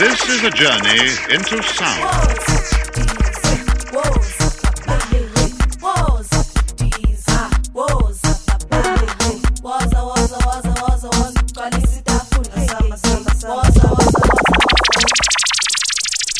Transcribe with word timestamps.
This 0.00 0.26
is 0.30 0.42
a 0.44 0.50
journey 0.50 1.12
into 1.28 1.62
sound. 1.62 2.00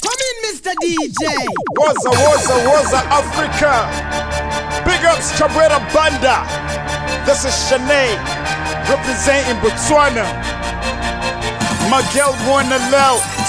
Come 0.00 0.20
in, 0.24 0.36
Mr. 0.46 0.72
DJ. 0.80 1.22
Waza, 1.76 2.10
waza, 2.16 2.56
waza, 2.64 3.00
Africa. 3.10 3.72
Big 4.86 5.04
ups, 5.04 5.38
Chabwera 5.38 5.78
Banda. 5.92 6.46
This 7.26 7.44
is 7.44 7.52
Shanae, 7.68 8.16
representing 8.88 9.60
Botswana. 9.60 10.24
My 11.90 12.00
girl 12.14 12.32
wanna 12.48 12.78
love 12.90 13.39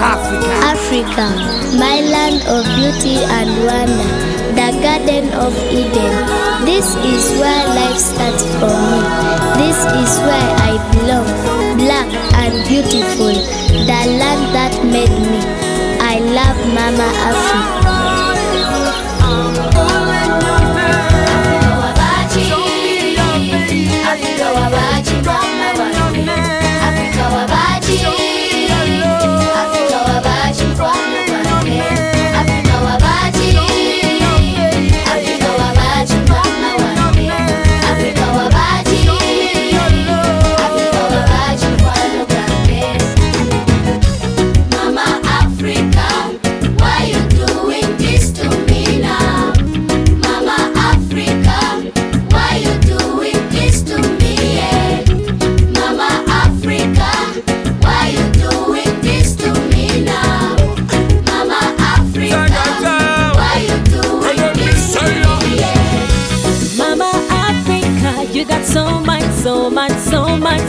Africa. 0.00 0.46
Africa, 0.62 1.26
my 1.76 2.00
land 2.00 2.46
of 2.46 2.64
beauty 2.76 3.18
and 3.18 3.50
wonder, 3.66 4.08
the 4.54 4.68
Garden 4.80 5.32
of 5.34 5.52
Eden. 5.70 6.14
This 6.64 6.94
is 6.96 7.38
where 7.38 7.66
life 7.74 7.98
starts 7.98 8.44
for 8.58 8.70
me. 8.70 9.00
This 9.58 9.78
is 9.98 10.18
where 10.22 10.50
I 10.62 10.78
belong, 10.92 11.26
black 11.78 12.08
and 12.38 12.54
beautiful, 12.68 13.34
the 13.34 14.00
land 14.18 14.54
that 14.54 14.74
made 14.84 15.10
me. 15.10 15.40
I 16.00 16.20
love 16.20 16.58
Mama 16.74 17.08
Africa. 17.28 17.88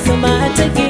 So 0.10 0.16
much, 0.18 0.58
so 0.58 0.68
much 0.74 0.89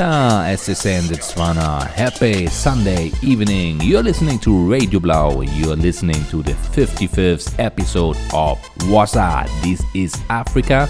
Dumela, 0.00 0.46
as 0.46 0.66
they 0.66 0.74
say 0.74 0.98
Botswana. 1.00 1.86
Happy 1.86 2.46
Sunday 2.46 3.12
evening. 3.22 3.80
You're 3.82 4.02
listening 4.02 4.38
to 4.40 4.70
Radio 4.70 4.98
Blau. 4.98 5.42
You're 5.42 5.76
listening 5.76 6.24
to 6.30 6.42
the 6.42 6.52
55th 6.52 7.54
episode 7.58 8.16
of 8.32 8.58
Wasa. 8.88 9.46
This 9.62 9.82
is 9.94 10.14
Africa. 10.30 10.88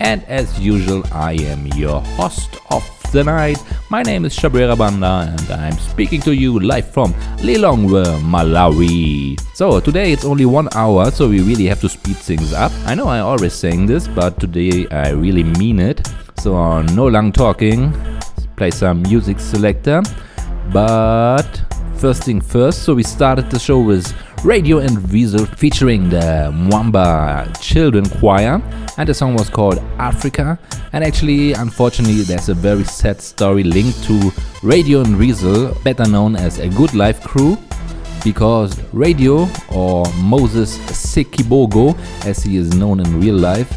And 0.00 0.24
as 0.24 0.58
usual, 0.58 1.04
I 1.12 1.34
am 1.34 1.66
your 1.68 2.00
host 2.18 2.58
of 2.70 2.84
the 3.12 3.24
night. 3.24 3.62
My 3.90 4.02
name 4.02 4.24
is 4.24 4.36
Chabwera 4.36 4.76
Banda 4.76 5.34
and 5.38 5.50
I'm 5.52 5.78
speaking 5.78 6.20
to 6.22 6.34
you 6.34 6.58
live 6.58 6.90
from 6.90 7.14
Lilongwe, 7.38 8.20
Malawi. 8.22 9.40
So 9.54 9.80
today 9.80 10.12
it's 10.12 10.24
only 10.24 10.46
one 10.46 10.68
hour, 10.74 11.10
so 11.10 11.28
we 11.28 11.40
really 11.42 11.66
have 11.66 11.80
to 11.80 11.88
speed 11.88 12.16
things 12.16 12.52
up. 12.52 12.72
I 12.86 12.94
know 12.94 13.06
I 13.06 13.20
always 13.20 13.54
saying 13.54 13.86
this, 13.86 14.08
but 14.08 14.38
today 14.40 14.86
I 14.90 15.10
really 15.10 15.44
mean 15.44 15.78
it. 15.78 16.06
So 16.40 16.82
no 16.82 17.06
long 17.06 17.32
talking. 17.32 18.17
Play 18.58 18.72
some 18.72 19.02
music 19.02 19.38
selector. 19.38 20.02
But 20.72 21.46
first 21.96 22.24
thing 22.24 22.40
first, 22.40 22.82
so 22.82 22.92
we 22.92 23.04
started 23.04 23.48
the 23.50 23.58
show 23.58 23.78
with 23.78 24.12
Radio 24.44 24.78
and 24.78 25.08
Weasel 25.12 25.46
featuring 25.46 26.08
the 26.08 26.50
Mwamba 26.52 27.56
Children 27.60 28.08
Choir, 28.18 28.60
and 28.96 29.08
the 29.08 29.14
song 29.14 29.34
was 29.34 29.48
called 29.48 29.78
Africa. 29.98 30.58
And 30.92 31.04
actually, 31.04 31.52
unfortunately, 31.52 32.22
there's 32.22 32.48
a 32.48 32.54
very 32.54 32.82
sad 32.82 33.20
story 33.20 33.62
linked 33.62 34.02
to 34.04 34.32
Radio 34.64 35.02
and 35.02 35.16
Weasel, 35.16 35.72
better 35.84 36.08
known 36.08 36.34
as 36.34 36.58
a 36.58 36.68
Goodlyfe 36.68 37.22
Crew 37.22 37.56
because 38.24 38.76
Radio 38.92 39.48
or 39.70 40.04
Moses 40.16 40.76
Ssekibogo, 40.78 41.96
as 42.26 42.42
he 42.42 42.56
is 42.56 42.74
known 42.74 42.98
in 42.98 43.20
real 43.20 43.36
life, 43.36 43.72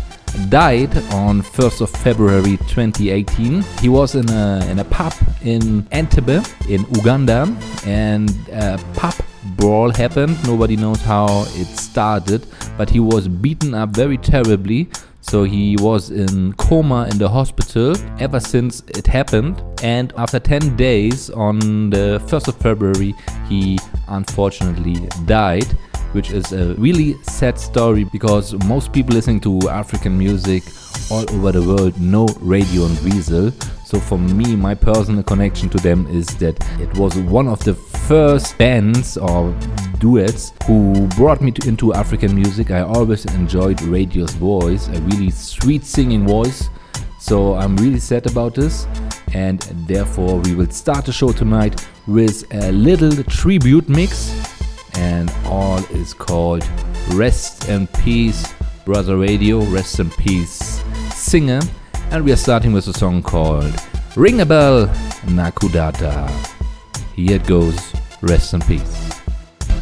died 0.49 0.95
on 1.13 1.41
1st 1.41 1.81
of 1.81 1.89
February 1.89 2.57
2018. 2.67 3.63
He 3.81 3.89
was 3.89 4.15
in 4.15 4.29
a, 4.29 4.65
in 4.69 4.79
a 4.79 4.85
pub 4.85 5.13
in 5.43 5.83
Entebbe 5.91 6.45
in 6.69 6.81
Uganda 6.95 7.55
and 7.85 8.29
a 8.49 8.77
pub 8.93 9.13
brawl 9.57 9.91
happened. 9.91 10.37
Nobody 10.45 10.75
knows 10.75 11.01
how 11.01 11.45
it 11.49 11.67
started, 11.77 12.45
but 12.77 12.89
he 12.89 12.99
was 12.99 13.27
beaten 13.27 13.73
up 13.73 13.89
very 13.89 14.17
terribly. 14.17 14.89
So 15.21 15.43
he 15.43 15.77
was 15.79 16.09
in 16.09 16.53
coma 16.53 17.07
in 17.11 17.17
the 17.17 17.29
hospital 17.29 17.95
ever 18.19 18.39
since 18.39 18.81
it 18.87 19.05
happened. 19.05 19.61
And 19.83 20.13
after 20.17 20.39
10 20.39 20.75
days, 20.75 21.29
on 21.29 21.89
the 21.91 22.21
1st 22.25 22.47
of 22.47 22.55
February, 22.57 23.13
he 23.47 23.77
unfortunately 24.07 25.07
died 25.25 25.77
which 26.13 26.31
is 26.31 26.51
a 26.51 26.73
really 26.75 27.21
sad 27.23 27.57
story 27.59 28.03
because 28.03 28.53
most 28.65 28.91
people 28.91 29.13
listening 29.13 29.39
to 29.41 29.69
African 29.69 30.17
music 30.17 30.63
all 31.09 31.29
over 31.35 31.51
the 31.51 31.61
world 31.61 31.99
know 31.99 32.27
Radio 32.39 32.85
and 32.85 32.99
Weasel. 32.99 33.51
So 33.85 33.99
for 33.99 34.17
me, 34.17 34.55
my 34.55 34.73
personal 34.73 35.23
connection 35.23 35.69
to 35.69 35.77
them 35.77 36.07
is 36.07 36.27
that 36.37 36.55
it 36.79 36.93
was 36.97 37.17
one 37.17 37.47
of 37.47 37.63
the 37.63 37.73
first 37.73 38.57
bands 38.57 39.17
or 39.17 39.53
duets 39.99 40.53
who 40.65 41.07
brought 41.09 41.41
me 41.41 41.51
to, 41.51 41.67
into 41.67 41.93
African 41.93 42.33
music. 42.33 42.71
I 42.71 42.81
always 42.81 43.25
enjoyed 43.25 43.81
Radio's 43.81 44.33
voice, 44.33 44.87
a 44.87 45.01
really 45.01 45.29
sweet 45.29 45.83
singing 45.83 46.27
voice. 46.27 46.69
So 47.19 47.53
I'm 47.53 47.77
really 47.77 47.99
sad 47.99 48.25
about 48.25 48.55
this, 48.55 48.87
and 49.33 49.61
therefore 49.87 50.39
we 50.39 50.55
will 50.55 50.71
start 50.71 51.05
the 51.05 51.11
show 51.11 51.31
tonight 51.31 51.87
with 52.07 52.51
a 52.51 52.71
little 52.71 53.23
tribute 53.25 53.87
mix, 53.87 54.33
and 55.01 55.33
all 55.45 55.79
is 55.95 56.13
called 56.13 56.63
Rest 57.13 57.67
in 57.69 57.87
Peace, 57.87 58.53
Brother 58.85 59.17
Radio, 59.17 59.61
Rest 59.63 59.99
in 59.99 60.11
Peace 60.11 60.83
Singer, 61.11 61.59
and 62.11 62.23
we 62.23 62.31
are 62.31 62.37
starting 62.37 62.71
with 62.71 62.87
a 62.87 62.93
song 62.93 63.23
called 63.23 63.73
Ring 64.15 64.41
a 64.41 64.45
Bell 64.45 64.87
Nakudata. 65.25 66.29
Here 67.15 67.37
it 67.37 67.47
goes, 67.47 67.93
Rest 68.21 68.53
in 68.53 68.61
Peace. 68.61 69.21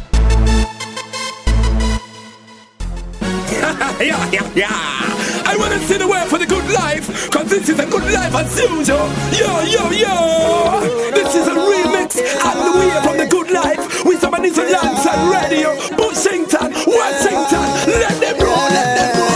yeah, 4.00 4.30
yeah, 4.30 4.52
yeah. 4.54 5.00
I 5.44 5.54
wanna 5.58 5.80
see 5.80 5.98
the 5.98 6.08
way 6.08 6.24
for 6.28 6.38
the 6.38 6.46
good 6.46 6.72
life, 6.72 7.30
cause 7.30 7.50
this 7.50 7.68
is 7.68 7.78
a 7.78 7.84
good 7.84 8.10
life 8.10 8.34
as 8.34 8.58
usual. 8.58 9.06
Yo, 9.36 9.60
yo, 9.68 9.90
yo. 9.90 11.10
This 11.10 11.34
is 11.34 11.46
a 11.46 11.54
remix 11.54 12.16
and 12.16 12.58
the 12.64 12.78
way 12.78 13.02
from 13.02 13.18
the 13.18 13.26
good 13.26 13.50
life 13.50 13.99
with 14.40 14.54
some 14.54 14.66
Anita 14.66 14.72
Lance 14.72 15.06
and 15.06 15.22
radio. 15.30 15.70
Bushington, 15.96 16.72
Washington, 16.86 17.66
let 17.86 18.14
them 18.20 18.36
roll, 18.38 18.68
let 18.70 18.88
them 18.96 19.20
roll. 19.20 19.30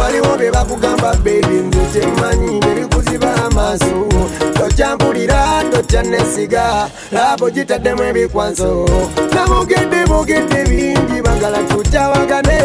waliwo 0.00 0.36
bye 0.38 0.50
bakugamba 0.50 1.14
bebi 1.14 1.54
nze 1.54 1.78
kyemmanyi 2.00 2.60
nebikuziba 2.60 3.34
amaaso 3.44 4.08
tokyampulira 4.54 5.64
tokyanesiga 5.72 6.90
laabo 7.12 7.50
gitaddemu 7.50 8.02
ebikwaso 8.02 8.88
namugedde 9.34 10.06
bogedde 10.06 10.64
bingi 10.64 11.22
bagala 11.22 11.58
tukyawagane 11.58 12.60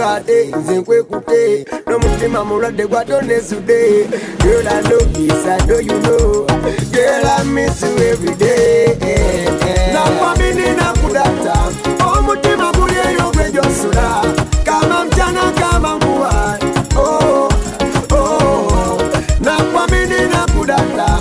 era 0.00 0.06
so 0.06 0.06
nga 0.06 0.14
ate 0.16 0.50
nze 0.56 0.78
nkwekute 0.78 1.64
n'omutima 1.86 2.44
mulwadde 2.44 2.86
gwatonesudde 2.86 4.08
Girl, 4.42 4.68
I 4.68 4.80
know 4.88 4.98
this, 5.12 5.46
I 5.46 5.66
know 5.66 5.78
you 5.78 5.98
know. 6.00 6.46
Girl, 6.92 7.26
I 7.26 7.42
miss 7.44 7.82
you 7.82 7.96
every 8.08 8.34
day. 8.36 8.96
nakwamini 9.92 10.70
nakudata 10.76 11.54
omutima 12.16 12.70
oh, 12.70 12.72
guli 12.72 12.94
eyo 13.08 13.30
gwe 13.32 13.50
gyosula 13.52 14.24
kama 14.64 15.04
mchana 15.04 15.52
kama 15.60 15.96
mvua 15.96 16.58
Oh, 16.96 17.48
oh. 18.12 18.98
nakwamini 19.40 20.20
nakudata 20.32 21.18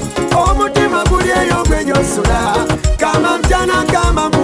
omutima 0.50 1.04
oh, 1.04 1.10
guli 1.10 1.30
eyo 1.30 1.64
gwe 1.68 1.84
gyosula 1.86 2.56
kama 2.98 3.38
mchana 3.38 3.84
kama 3.92 4.30
mvua 4.30 4.39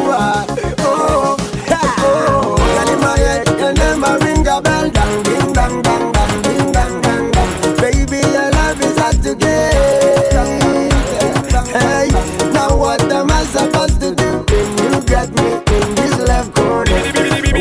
Hey, 11.71 12.07
now 12.53 12.75
what 12.77 13.01
am 13.11 13.31
I 13.31 13.43
supposed 13.45 13.99
to 14.01 14.15
do 14.15 14.43
when 14.49 14.77
you 14.77 15.01
got 15.05 15.29
me 15.35 15.47
in 15.75 15.95
this 15.95 16.17
left 16.27 16.55
corner? 16.55 16.91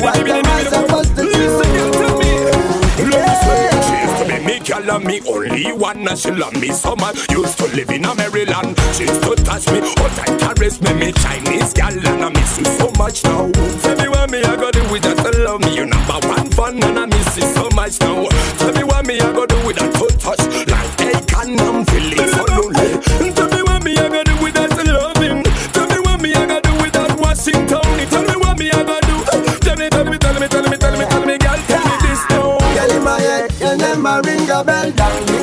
What 0.03 0.29
am 0.29 0.45
I 0.47 0.65
supposed 0.65 1.17
to 1.17 1.23
do? 1.23 1.33
Girl, 4.65 4.91
and 4.93 5.05
me 5.05 5.21
only 5.29 5.73
one, 5.73 6.09
and 6.09 6.19
she 6.19 6.31
love 6.31 6.55
me 6.59 6.71
so 6.71 6.97
much. 6.97 7.31
Used 7.31 7.59
to 7.59 7.67
live 7.77 7.91
in 7.91 8.07
a 8.07 8.15
Maryland. 8.15 8.79
She 8.95 9.03
used 9.03 9.23
to 9.23 9.35
touch 9.37 9.67
me, 9.71 9.81
hold 9.83 10.11
tight, 10.13 10.39
caress 10.41 10.81
me, 10.81 10.95
me 10.95 11.13
Chinese 11.13 11.75
girl, 11.75 11.93
and 11.93 12.25
I 12.25 12.31
miss 12.31 12.59
you 12.59 12.65
so 12.65 12.91
much 12.97 13.23
now. 13.25 13.51
Ring 34.85 35.01
a 35.01 35.34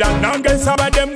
nenyimirira 0.00 0.20
nange 0.20 0.48
nsabadde 0.48 1.06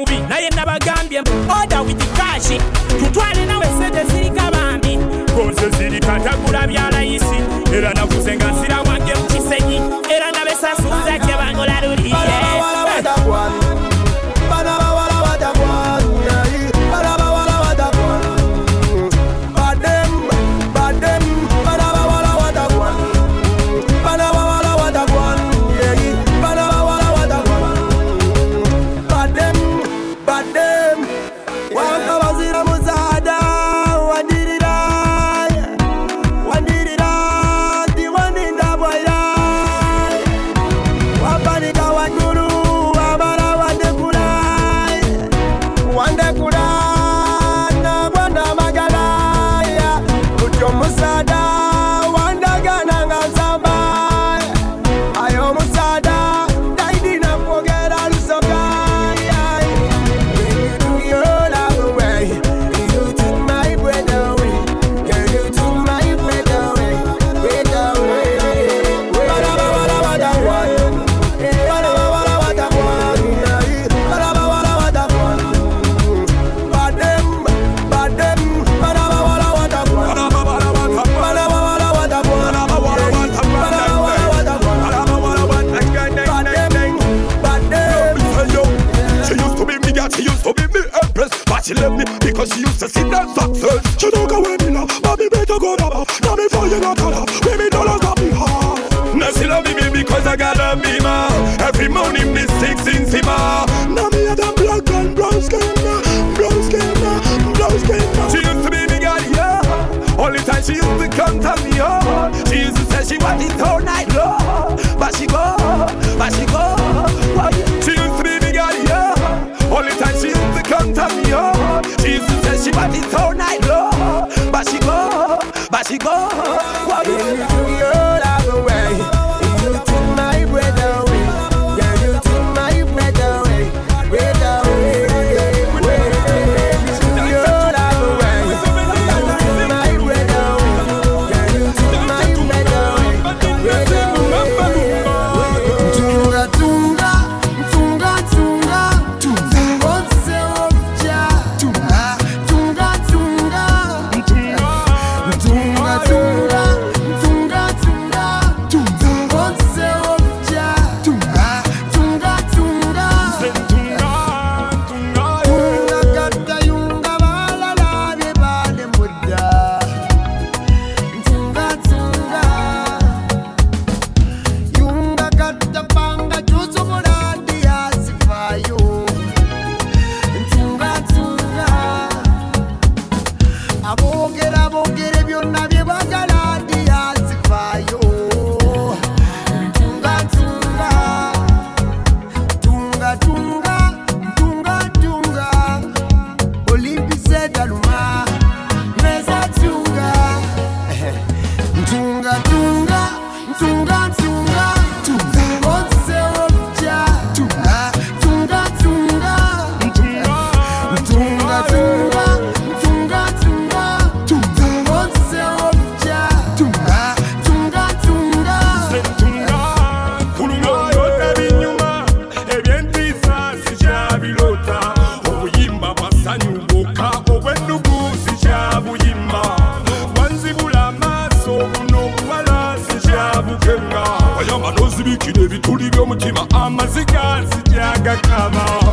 zibikire 234.97 235.49
bituri 235.49 235.91
byo 235.91 236.07
mutima 236.07 236.47
amaziga 236.65 237.43
zijyaga 237.51 238.17
kabaho 238.17 238.93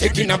taking 0.00 0.30
a 0.30 0.38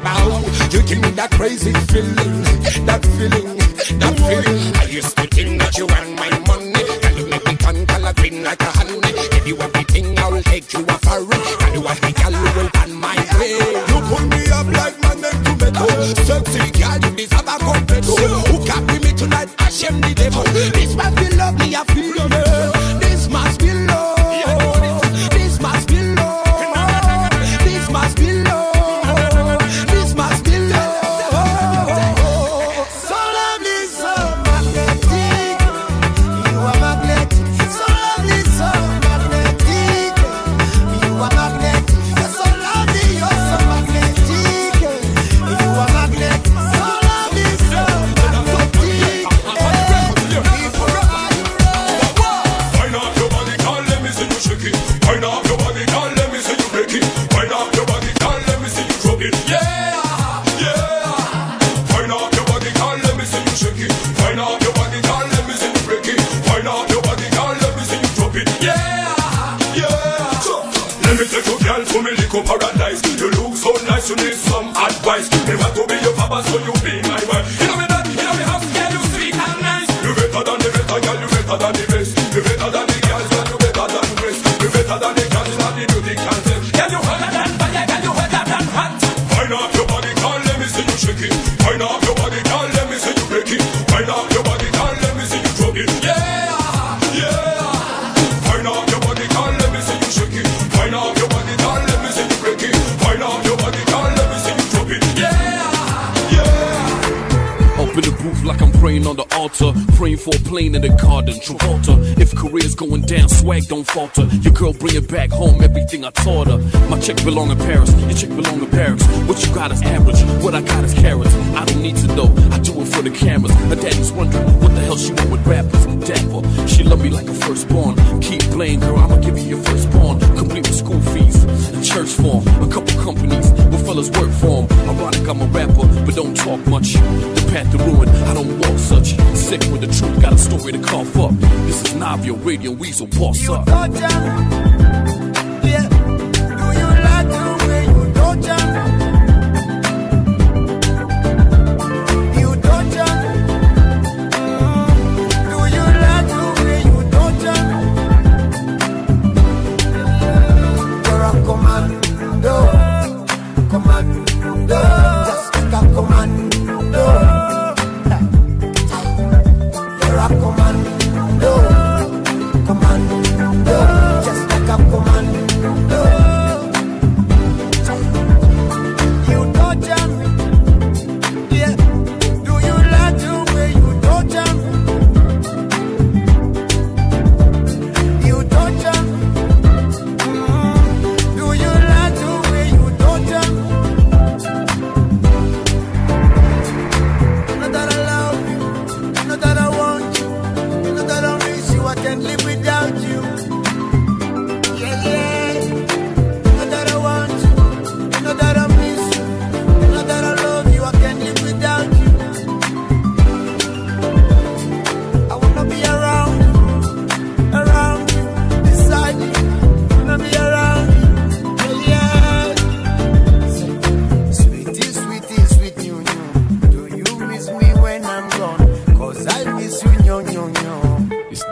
for 110.20 110.36
a 110.36 110.38
plane 110.40 110.74
in 110.74 110.82
the 110.82 110.94
car 110.96 111.22
than 111.22 111.34
Travolta. 111.34 111.96
If 112.20 112.34
career's 112.34 112.74
going 112.74 113.02
down, 113.02 113.28
swag 113.28 113.64
don't 113.68 113.86
falter. 113.86 114.24
Your 114.44 114.52
girl 114.52 114.72
bring 114.74 114.94
it 114.94 115.08
back 115.08 115.30
home, 115.30 115.62
everything 115.62 116.04
I 116.04 116.10
taught 116.10 116.46
her. 116.46 116.58
My 116.88 117.00
check 117.00 117.16
belong 117.24 117.50
in 117.50 117.58
Paris, 117.58 117.90
your 118.00 118.12
check 118.12 118.28
belong 118.30 118.60
in 118.60 118.70
Paris. 118.70 119.02
What 119.26 119.44
you 119.44 119.54
got 119.54 119.72
is 119.72 119.82
average, 119.82 120.20
what 120.44 120.54
I 120.54 120.60
got 120.60 120.84
is 120.84 120.94
carrots. 120.94 121.34
I 121.56 121.64
don't 121.64 121.82
need 121.82 121.96
to 121.96 122.06
know, 122.08 122.28
I 122.52 122.58
do 122.58 122.80
it 122.80 122.86
for 122.86 123.02
the 123.02 123.10
cameras. 123.10 123.54
Her 123.70 123.76
daddy's 123.76 124.12
wondering 124.12 124.44
what 124.60 124.74
the 124.74 124.80
hell 124.80 124.96
she 124.96 125.12
want 125.12 125.30
with 125.30 125.46
rappers. 125.46 125.86
Dapper, 126.00 126.42
she 126.66 126.82
love 126.82 127.02
me 127.02 127.10
like 127.10 127.28
a 127.28 127.34
firstborn. 127.34 127.94
Keep 128.20 128.42
playing, 128.52 128.80
girl, 128.80 128.98
I'ma 128.98 129.16
give 129.16 129.38
you 129.38 129.56
your 129.56 129.62
firstborn. 129.62 130.18
Complete 130.36 130.66
with 130.66 130.76
school 130.76 131.00
fees, 131.12 131.44
a 131.44 131.82
church 131.82 132.08
form, 132.08 132.46
a 132.62 132.68
couple 132.68 133.00
companies, 133.02 133.50
but 133.52 133.78
fellas 133.84 134.10
work 134.10 134.30
for 134.40 134.66
them. 134.66 134.88
Ironic, 134.88 135.28
I'm 135.28 135.40
a 135.42 135.46
rapper, 135.46 135.86
but 136.04 136.14
don't 136.14 136.36
talk 136.36 136.66
much. 136.66 136.94
The 136.94 137.48
path 137.52 137.70
to 137.72 137.78
ruin, 137.84 138.08
I 138.08 138.34
don't 138.34 138.58
walk 138.60 138.78
such. 138.78 139.14
Sick 139.36 139.60
with 139.72 139.82
the 139.82 139.88
truth. 139.88 140.09
Got 140.20 140.32
a 140.32 140.38
story 140.38 140.72
to 140.72 140.78
cough 140.80 141.16
up. 141.16 141.32
This 141.66 141.82
is 141.82 141.94
Navio 141.94 142.42
Radio 142.44 142.72
Weasel. 142.72 143.06
Boss 143.06 143.48
up? 143.48 143.66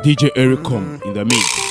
DJ 0.08 0.30
Eric 0.36 0.70
in 1.04 1.12
the 1.12 1.22
mix. 1.22 1.68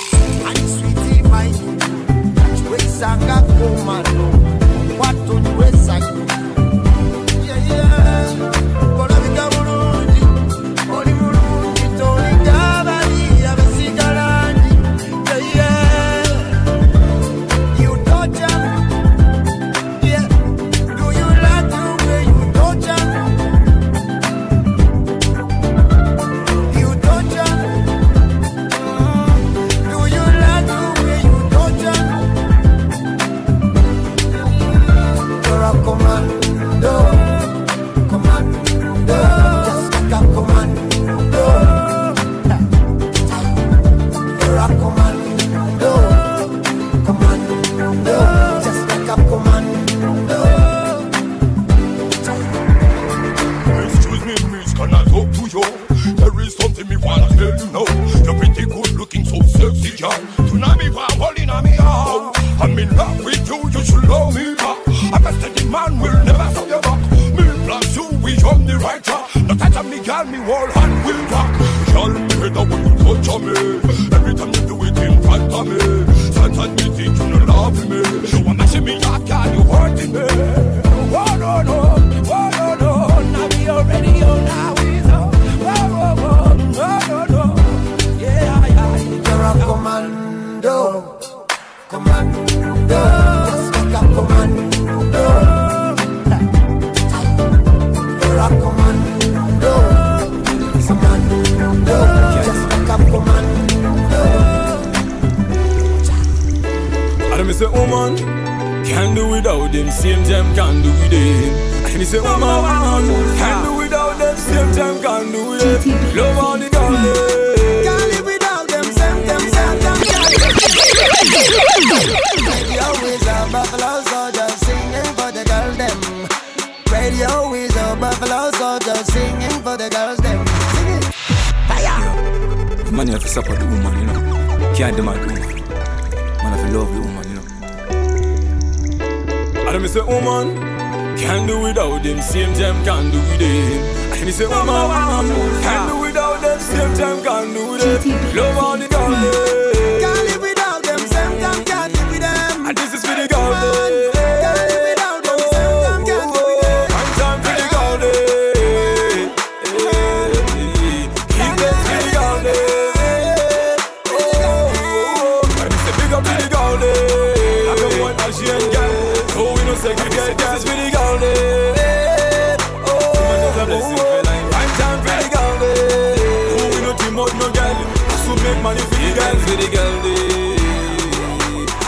Make 178.48 178.64
money 178.64 178.82
for 178.82 178.96
the 178.96 179.12
girls, 179.20 179.44
for 179.46 179.58
the 179.62 179.68
girls. 179.76 180.04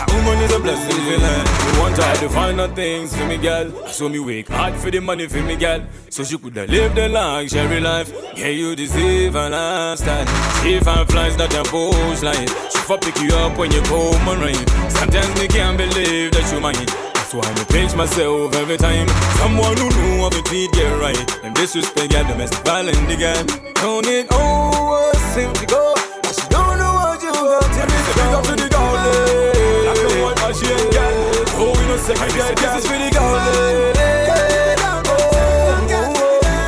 A 0.00 0.14
woman 0.14 0.38
is 0.44 0.52
a 0.52 0.60
blessing 0.60 1.00
for. 1.06 1.20
We 1.64 1.78
want 1.80 1.96
her 1.96 2.16
to 2.16 2.28
find 2.28 2.60
out 2.60 2.74
things 2.74 3.16
for 3.16 3.26
me, 3.26 3.36
girl. 3.38 3.70
So 3.88 4.08
me 4.08 4.18
wake 4.18 4.48
hard 4.48 4.74
for 4.74 4.90
the 4.90 5.00
money 5.00 5.26
for 5.26 5.42
me, 5.42 5.56
girl. 5.56 5.82
So 6.10 6.24
she 6.24 6.36
coulda 6.38 6.66
lived 6.66 6.98
a 6.98 7.08
luxury 7.08 7.80
life. 7.80 8.12
Yeah, 8.36 8.48
you 8.48 8.76
deserve 8.76 9.34
a 9.36 9.48
lifestyle. 9.48 10.26
If 10.66 10.86
I 10.86 11.04
flies 11.04 11.36
that 11.36 11.52
your 11.52 11.64
bush 11.64 12.22
line. 12.22 12.48
She 12.72 12.78
for 12.88 12.98
pick 12.98 13.18
you 13.20 13.30
up 13.36 13.56
when 13.56 13.70
you 13.70 13.82
come 13.82 14.28
and 14.28 14.40
rain. 14.42 14.66
Sometimes 14.90 15.32
me 15.40 15.48
can't 15.48 15.78
believe 15.78 16.32
that 16.32 16.52
you 16.52 16.60
mine. 16.60 16.86
That's 17.14 17.32
why 17.34 17.48
me 17.54 17.64
pinch 17.70 17.94
myself 17.94 18.54
every 18.56 18.76
time. 18.76 19.08
Someone 19.38 19.76
who 19.76 19.88
knew 19.88 20.22
how 20.22 20.28
to 20.30 20.42
treat 20.42 20.72
get 20.72 20.92
right. 21.00 21.16
And 21.44 21.54
Them 21.54 21.54
disrespect, 21.54 22.12
yeah, 22.12 22.28
domestic 22.28 22.64
violence, 22.66 22.98
the 23.08 23.16
girl. 23.16 23.44
Don't 23.74 24.06
it 24.06 24.26
always 24.32 25.20
seem 25.34 25.52
to 25.54 25.66
go. 25.66 26.09
Big 28.14 28.32
up 28.34 28.42
to 28.44 28.54
the 28.56 28.68
girl, 28.68 28.96
eh. 28.96 29.86
Like 29.86 30.00
the 30.02 30.52
she 30.54 30.66
ain't 30.72 30.92
got. 30.94 31.12
Oh, 31.60 31.72
we 31.76 31.84
no 31.86 31.96
second 31.96 32.30
girl, 32.34 32.52
this 32.54 32.72
is 32.78 32.86
for 32.86 32.98
the 32.98 33.08
girl, 33.10 33.34
eh. 33.36 33.48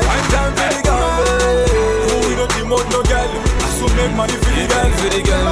For 0.02 0.16
the 0.18 0.28
girl, 0.33 0.50
eh. 0.59 2.11
Oh, 2.11 2.20
we 2.26 2.33
no 2.37 2.44
team 2.52 2.72
out 2.72 2.87
no 2.92 3.00
girl. 3.02 3.31
So 3.76 3.85
make 3.96 4.14
money 4.14 4.37
for 4.37 4.52
the 4.52 4.64
girl, 4.70 4.90
for 4.98 5.09
the 5.11 5.20
girl. 5.22 5.44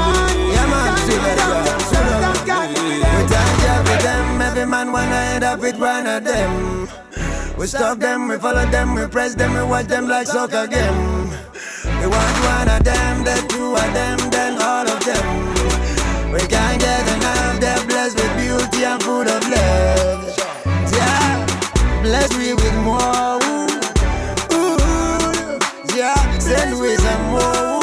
Yeah, 0.54 0.66
man, 0.70 0.96
see 1.04 1.18
that 1.18 1.38
girl. 1.40 2.66
We 3.14 3.22
thank 3.28 3.58
you 3.64 3.76
for 3.86 3.98
them. 4.02 4.26
Every 4.40 4.66
man 4.66 4.92
wanna 4.92 5.20
end 5.34 5.44
up 5.44 5.60
with 5.60 5.78
one 5.78 6.06
of 6.06 6.24
them. 6.24 6.88
We 7.58 7.66
stalk 7.66 7.98
them, 7.98 8.28
we 8.28 8.38
follow 8.38 8.64
them, 8.70 8.94
we 8.94 9.06
press 9.06 9.34
them, 9.34 9.52
we 9.52 9.62
watch 9.62 9.86
them 9.86 10.08
like 10.08 10.26
soccer 10.26 10.66
game. 10.66 11.28
We 12.00 12.06
want 12.06 12.36
one 12.44 12.68
of 12.70 12.82
them, 12.84 13.24
then 13.24 13.46
two 13.48 13.74
of 13.74 13.92
them, 13.92 14.18
then 14.30 14.56
all 14.62 14.88
of 14.88 15.04
them. 15.04 15.49
We 16.32 16.38
can't 16.46 16.80
get 16.80 17.08
enough. 17.16 17.60
They're 17.60 17.84
blessed 17.86 18.16
with 18.16 18.36
beauty 18.36 18.84
and 18.84 19.02
full 19.02 19.28
of 19.28 19.42
love. 19.48 20.38
Yeah, 20.92 21.46
bless 22.02 22.30
me 22.38 22.54
with 22.54 22.76
more. 22.84 23.40
Ooh, 24.52 24.78
ooh, 24.80 25.58
yeah, 25.96 26.38
send 26.38 26.80
me 26.80 26.96
some 26.96 27.24
more. 27.30 27.79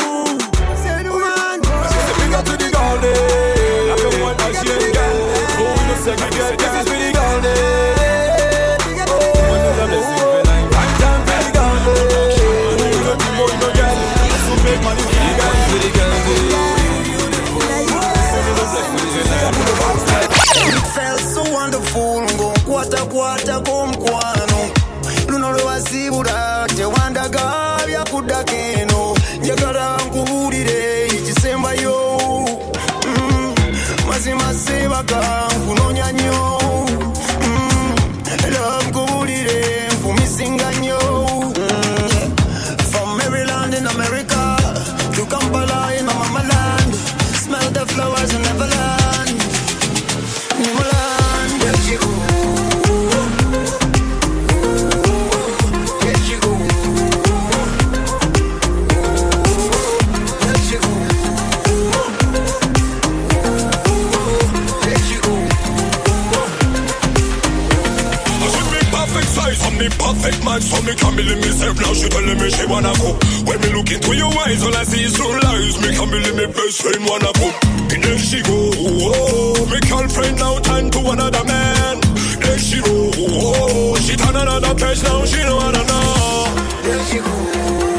Me 70.87 70.95
can't 70.95 71.15
believe 71.17 71.39
myself 71.43 71.75
now 71.83 71.93
she 71.93 72.07
telling 72.07 72.39
me 72.39 72.49
she 72.49 72.65
wanna 72.65 72.93
go. 73.03 73.09
When 73.43 73.59
me 73.61 73.69
look 73.75 73.91
into 73.91 74.15
your 74.15 74.31
eyes 74.47 74.63
all 74.63 74.75
I 74.75 74.83
see 74.83 75.03
is 75.03 75.13
true 75.13 75.35
lies. 75.43 75.75
Me 75.83 75.89
can't 75.95 76.09
believe 76.09 76.35
me 76.35 76.45
best 76.47 76.81
friend 76.81 77.03
wanna 77.05 77.31
go. 77.35 77.47
And 77.91 78.03
then 78.03 78.17
she 78.17 78.41
go, 78.41 78.55
oh, 78.55 79.67
me 79.71 79.79
girlfriend 79.89 80.37
now 80.39 80.59
turn 80.59 80.89
to 80.91 80.99
another 81.11 81.43
man. 81.43 81.99
There 82.39 82.59
she 82.59 82.79
go, 82.81 83.11
oh, 83.15 83.95
she 83.99 84.15
turn 84.15 84.35
another 84.35 84.73
page 84.75 85.03
now 85.03 85.25
she 85.25 85.39
don't 85.43 85.57
wanna 85.61 85.83
know. 85.83 86.55
There 86.83 87.03
she 87.05 87.17
go 87.19 87.35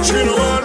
She 0.03 0.13
don't 0.25 0.39
want 0.39 0.58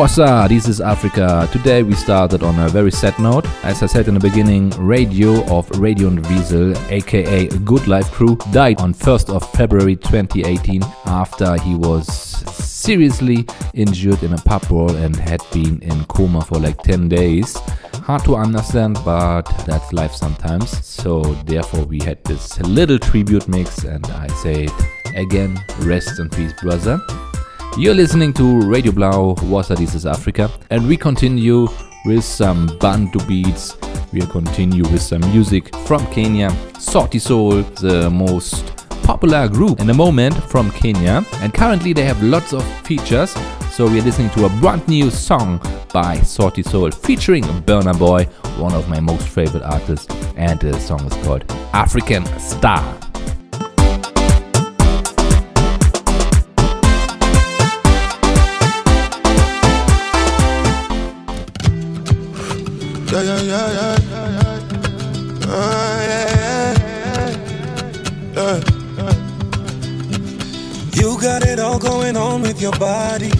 What's 0.00 0.18
up? 0.18 0.48
This 0.48 0.66
is 0.66 0.80
Africa. 0.80 1.46
Today 1.52 1.82
we 1.82 1.92
started 1.92 2.42
on 2.42 2.58
a 2.58 2.70
very 2.70 2.90
sad 2.90 3.18
note. 3.18 3.44
As 3.62 3.82
I 3.82 3.86
said 3.86 4.08
in 4.08 4.14
the 4.14 4.20
beginning, 4.20 4.70
Radio 4.78 5.44
of 5.54 5.68
Radio 5.78 6.08
and 6.08 6.26
Weasel, 6.26 6.74
aka 6.90 7.48
Goodlyfe 7.48 8.10
Crew, 8.10 8.38
died 8.50 8.80
on 8.80 8.94
1st 8.94 9.28
of 9.28 9.46
February 9.52 9.96
2018 9.96 10.82
after 11.04 11.58
he 11.58 11.74
was 11.74 12.06
seriously 12.06 13.44
injured 13.74 14.22
in 14.22 14.32
a 14.32 14.38
pub 14.38 14.66
brawl 14.68 14.96
and 14.96 15.14
had 15.16 15.42
been 15.52 15.82
in 15.82 16.02
coma 16.06 16.40
for 16.46 16.58
like 16.58 16.82
10 16.82 17.10
days. 17.10 17.54
Hard 18.06 18.24
to 18.24 18.36
understand, 18.36 18.98
but 19.04 19.42
that's 19.66 19.92
life 19.92 20.14
sometimes. 20.14 20.82
So 20.82 21.20
therefore 21.44 21.84
we 21.84 21.98
had 22.02 22.24
this 22.24 22.58
little 22.60 22.98
tribute 22.98 23.46
mix 23.48 23.84
and 23.84 24.06
I 24.06 24.28
say 24.28 24.64
it 24.64 24.72
again, 25.14 25.62
rest 25.80 26.18
in 26.18 26.30
peace, 26.30 26.54
brother. 26.54 26.98
You're 27.78 27.94
listening 27.94 28.32
to 28.34 28.60
Radio 28.62 28.92
Blau, 28.92 29.36
Wasa 29.44 29.74
This 29.74 29.94
is 29.94 30.04
Africa, 30.04 30.50
and 30.70 30.86
we 30.86 30.96
continue 30.96 31.68
with 32.04 32.24
some 32.24 32.66
Bantu 32.78 33.24
beats. 33.26 33.76
We'll 34.12 34.26
continue 34.26 34.82
with 34.82 35.00
some 35.00 35.20
music 35.32 35.74
from 35.86 36.04
Kenya, 36.08 36.50
Sauti 36.74 37.20
Sol, 37.20 37.62
the 37.80 38.10
most 38.10 38.86
popular 39.02 39.48
group 39.48 39.80
in 39.80 39.86
the 39.86 39.94
moment 39.94 40.34
from 40.34 40.70
Kenya, 40.72 41.24
and 41.36 41.54
currently 41.54 41.92
they 41.92 42.04
have 42.04 42.22
lots 42.22 42.52
of 42.52 42.62
features. 42.84 43.30
So 43.70 43.86
we're 43.86 44.02
listening 44.02 44.30
to 44.30 44.46
a 44.46 44.48
brand 44.60 44.86
new 44.86 45.08
song 45.08 45.58
by 45.92 46.18
Sauti 46.18 46.64
Sol 46.66 46.90
featuring 46.90 47.44
Burna 47.44 47.98
Boy, 47.98 48.24
one 48.58 48.74
of 48.74 48.88
my 48.88 49.00
most 49.00 49.26
favorite 49.28 49.62
artists, 49.62 50.12
and 50.36 50.60
the 50.60 50.78
song 50.80 51.00
is 51.06 51.14
called 51.24 51.46
Afrikan 51.72 52.26
Star. 52.38 53.09
Yeah, 63.12 63.22
yeah, 63.22 63.40
yeah, 63.42 63.72
yeah, 63.72 63.96
yeah, 64.10 64.28
yeah. 64.36 65.48
Oh, 65.52 65.98
yeah, 66.10 66.74
yeah, 68.34 68.60
yeah. 69.02 69.14
You 70.94 71.18
got 71.20 71.42
it 71.44 71.58
all 71.58 71.78
going 71.78 72.16
on 72.16 72.42
with 72.42 72.60
your 72.62 72.72
body. 72.78 73.30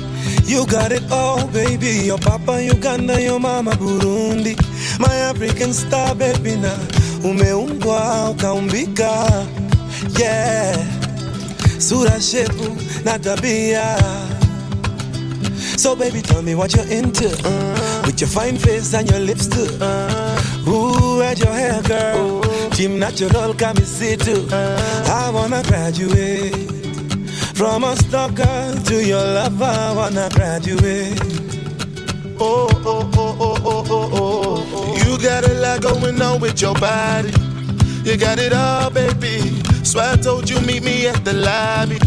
You 0.45 0.67
got 0.67 0.91
it 0.91 1.03
all, 1.13 1.47
baby. 1.49 2.03
Your 2.05 2.19
papa 2.19 2.61
Uganda, 2.63 3.21
your 3.23 3.39
mama 3.39 3.71
Burundi. 3.73 4.57
My 4.99 5.15
African 5.31 5.73
star, 5.73 6.15
baby, 6.17 6.57
na 6.57 6.75
umeumbwa 7.23 8.31
ukaumbika. 8.31 9.47
Yeah, 10.19 10.77
sura 11.79 12.21
shepu 12.21 12.77
na 13.05 13.19
tabia. 13.19 13.97
So 15.79 15.95
baby, 15.95 16.23
tell 16.23 16.43
me 16.43 16.55
what 16.57 16.75
you're 16.75 16.91
into. 16.91 17.29
Mm. 17.29 18.00
With 18.11 18.23
your 18.23 18.29
fine 18.29 18.57
face 18.57 18.93
and 18.93 19.09
your 19.09 19.21
lips 19.21 19.47
too. 19.47 19.71
Ooh, 20.69 21.23
and 21.23 21.39
your 21.39 21.53
hair, 21.53 21.81
girl. 21.83 22.41
Team 22.71 22.99
natural, 22.99 23.55
come 23.55 23.77
and 23.77 23.87
see 23.87 24.17
too. 24.17 24.49
I 24.51 25.31
wanna 25.33 25.63
graduate. 25.63 26.57
From 27.55 27.85
a 27.85 27.95
stalker 27.95 28.75
to 28.87 29.07
your 29.07 29.23
lover, 29.23 29.65
I 29.65 29.93
wanna 29.95 30.29
graduate. 30.33 31.21
Oh, 32.41 32.69
oh, 32.85 33.09
oh, 33.15 33.37
oh, 33.39 33.57
oh, 33.65 33.85
oh, 33.89 34.11
oh, 34.13 34.67
oh. 34.75 34.97
You 35.05 35.17
got 35.23 35.49
a 35.49 35.55
lot 35.55 35.81
going 35.81 36.21
on 36.21 36.41
with 36.41 36.61
your 36.61 36.75
body. 36.75 37.31
You 38.03 38.17
got 38.17 38.41
it 38.41 38.53
all, 38.53 38.91
baby. 38.91 39.63
So 39.85 40.01
I 40.01 40.17
told 40.17 40.51
you 40.51 40.59
meet 40.63 40.83
me 40.83 41.07
at 41.07 41.25
the 41.25 41.35
lobby, 41.35 41.99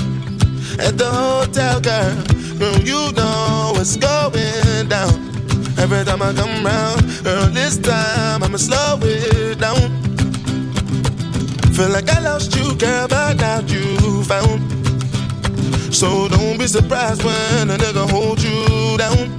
at 0.85 0.97
the 0.97 1.09
hotel, 1.09 1.79
girl. 1.79 2.13
Girl, 2.59 2.77
you 2.81 3.13
know 3.13 3.71
what's 3.73 3.95
going 3.95 4.89
down. 4.89 5.33
Every 5.77 6.03
time 6.05 6.21
I 6.21 6.33
come 6.33 6.65
round, 6.65 7.23
girl, 7.23 7.47
this 7.47 7.77
time 7.77 8.43
I'ma 8.43 8.57
slow 8.57 8.99
it 9.01 9.59
down. 9.59 9.89
Feel 11.73 11.89
like 11.89 12.09
I 12.09 12.19
lost 12.19 12.55
you, 12.55 12.75
girl, 12.75 13.07
but 13.07 13.37
now 13.37 13.59
you 13.61 14.23
found. 14.23 14.61
So 15.93 16.27
don't 16.27 16.57
be 16.57 16.67
surprised 16.67 17.23
when 17.23 17.69
a 17.69 17.77
nigga 17.77 18.09
hold 18.09 18.41
you 18.41 18.97
down. 18.97 19.29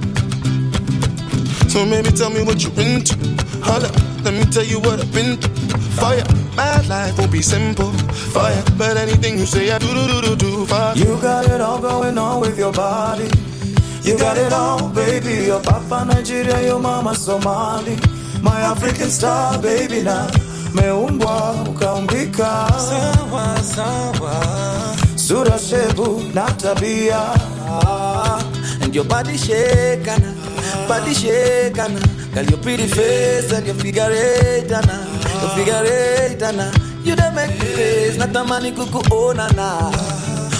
So 1.69 1.85
maybe 1.85 2.11
tell 2.11 2.29
me 2.29 2.43
what 2.43 2.63
you 2.63 2.69
into. 2.81 3.15
Hold 3.63 3.85
up, 3.85 3.95
let 4.23 4.33
me 4.33 4.45
tell 4.45 4.63
you 4.63 4.79
what 4.79 4.99
I've 4.99 5.13
been 5.13 5.37
through. 5.37 6.17
Ya, 6.17 6.23
my 6.55 6.81
life 6.87 7.17
won't 7.17 7.31
be 7.31 7.41
simple. 7.41 7.91
Ya, 8.35 8.63
but 8.77 8.97
anything 8.97 9.37
you 9.37 9.45
say, 9.45 9.71
I 9.71 9.77
do 9.79 9.87
do 9.87 10.07
do 10.07 10.21
do 10.21 10.35
do 10.35 10.65
for 10.65 10.93
You 10.95 11.19
got 11.21 11.45
it 11.49 11.61
all 11.61 11.79
going 11.81 12.17
on 12.17 12.41
with 12.41 12.57
your 12.57 12.71
body. 12.71 13.29
You 14.05 14.17
got 14.17 14.37
it 14.37 14.53
all, 14.53 14.89
baby. 14.89 15.45
Your 15.47 15.61
papa 15.61 16.05
Nigeria, 16.05 16.61
your 16.65 16.79
mama 16.79 17.15
Somali. 17.15 17.97
My 18.41 18.61
African 18.61 19.09
star, 19.09 19.59
baby, 19.61 20.03
na 20.03 20.27
meumbwa 20.73 21.65
ukaumbika. 21.69 22.67
Sawa, 22.89 23.57
sawa. 23.63 24.95
Sura 25.15 25.57
shebu 25.59 26.21
na 26.33 26.45
tabia. 26.61 27.33
And 28.83 28.93
your 28.93 29.05
body 29.05 29.37
shaking, 29.37 30.23
body 30.87 31.13
shaking. 31.13 31.97
Girl, 32.33 32.45
your 32.45 32.59
pretty 32.59 32.87
face 32.87 33.51
and 33.53 33.65
your 33.65 33.75
figure 33.75 34.09
eight, 34.11 34.71
ana. 34.71 34.97
Your 35.41 35.49
figure 35.57 35.83
eight, 35.83 36.41
ana. 36.43 36.71
You 37.03 37.15
don't 37.15 37.33
make 37.33 37.51
me 37.59 37.65
face, 37.65 38.17
natamani 38.17 38.71
kukuona 38.71 39.49
na. 39.55 39.91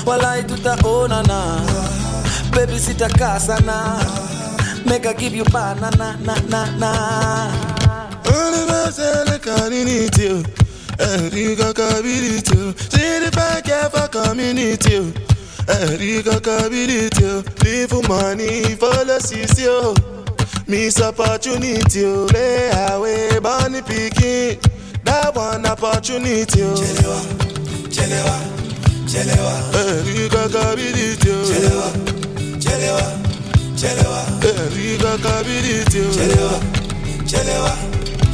Walai 0.06 0.43
tutaona 0.43 1.22
na. 1.28 1.85
Baby 2.56 2.80
sitakaa 2.80 3.39
sana. 3.39 3.99
Make 4.86 5.06
I 5.08 5.14
give 5.14 5.36
you 5.36 5.43
banana, 5.45 6.18
na 6.24 6.36
na 6.49 6.66
na. 6.80 7.51
Erika. 8.26 9.53
Erika. 15.70 16.70
Live 17.64 17.89
for 17.89 18.01
CCO. 19.20 19.93
Miss 20.68 21.01
opportunity. 21.01 22.06
Lay 22.06 22.72
away, 22.89 23.39
bunny 23.39 23.82
picking. 23.82 24.60
That 25.03 25.36
one 25.36 25.66
opportunity. 25.66 26.62
Chelewa, 26.62 27.20
chelewa, 27.89 28.38
chelewa. 29.08 29.56
Erika. 29.76 30.49
Chelewa, 30.49 32.25
chelewa, 32.76 33.02
chelewa. 33.76 34.26
Erika 34.44 35.18
community. 35.18 36.02
Chelewa, 36.16 36.60
chelewa, 37.26 37.72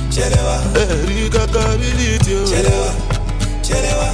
chelewa. 0.10 0.62
Erika 0.76 1.48
community. 1.48 2.36
Chelewa, 2.50 2.94
chelewa, 3.62 4.10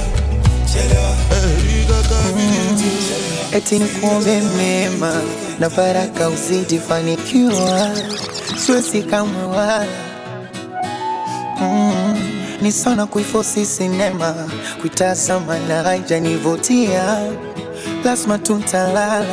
chelewa. 0.72 1.16
Erika 1.32 2.08
community. 2.08 2.90
eti 3.52 3.78
nikuombe 3.78 4.40
mema 4.56 5.12
na 5.60 5.68
baraka 5.70 6.28
uzidi 6.28 6.78
fanikiwa, 6.78 7.90
siwezi 8.66 9.02
kamwe 9.02 9.44
wala 9.44 9.86
mm, 11.60 12.18
ni 12.62 12.72
sana 12.72 13.06
kuifosi 13.06 13.66
sinema 13.66 14.34
kuitazama 14.80 15.58
na 15.58 15.82
haijanivutia, 15.82 17.18
lazima 18.04 18.38
tuntalala 18.38 19.26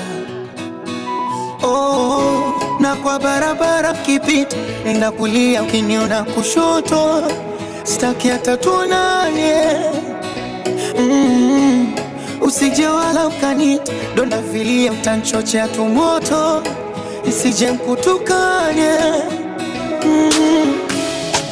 oh, 1.64 2.54
na 2.80 2.96
kwa 2.96 3.20
barabara 3.20 3.94
kipita, 3.94 4.58
nenda 4.86 5.12
kulia, 5.12 5.64
ukiniona 5.64 6.24
kushoto, 6.24 7.24
sitaki 7.84 8.28
hata 8.30 8.58
tuonane 8.58 9.56
mm, 11.00 11.94
usije 12.42 12.88
wala 12.88 13.28
ukanita 13.28 13.94
donda 14.16 14.38
vilia, 14.42 14.92
utanchochea 14.92 15.68
tumoto, 15.68 16.64
nisije 17.26 17.72
mkutukane 17.72 18.90
mm, 20.06 20.74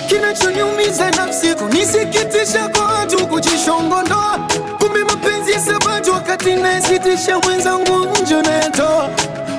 kinachoniumiza 0.08 1.12
nafsi 1.12 1.56
kunisikitisha 1.56 2.70
kwa 2.70 2.86
watu 2.86 3.28
kujishongondoa, 3.28 4.40
kumbe 4.80 5.04
mapenzi 5.04 5.52
ya 5.52 5.60
sabatu 5.60 6.12
wakati 6.12 6.56
naesitisha 6.56 7.40
mwenzangu 7.40 8.08
njo 8.24 8.42
nayatoa 8.42 9.10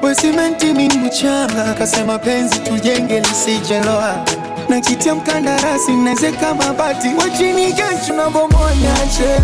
wesimenti 0.02 0.72
mi 0.72 0.88
mchanga. 0.88 1.74
Kasema 1.78 2.18
penzi 2.18 2.58
tujenge 2.58 3.20
lisijeloa 3.20 4.24
nakitia 4.68 5.14
mkandarasi 5.14 5.92
naezeka 5.92 6.54
mabati 6.54 7.08
wachini 7.18 7.72
na 7.72 8.16
nabomoa 8.16 8.70
niache 8.74 9.40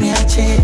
niache. 0.00 0.60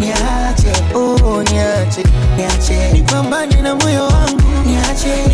Niache. 0.00 0.72
Oh, 0.94 1.42
niache. 1.42 2.02
Niache. 2.36 2.92
Nipambane 2.92 3.62
na 3.62 3.74
moyo 3.74 4.02
wangu. 4.04 4.42
Niache. 4.66 5.26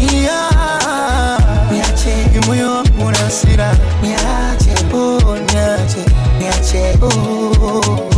Niache. 1.73 2.15
Ni 2.33 2.47
moyo 2.47 2.73
wangu 2.75 3.11
na 3.11 3.19
hasira. 3.19 3.75
Niache. 4.03 4.85
Oh, 4.97 5.37
niache. 5.37 6.05
Niache. 6.39 6.99
Oh, 7.03 8.12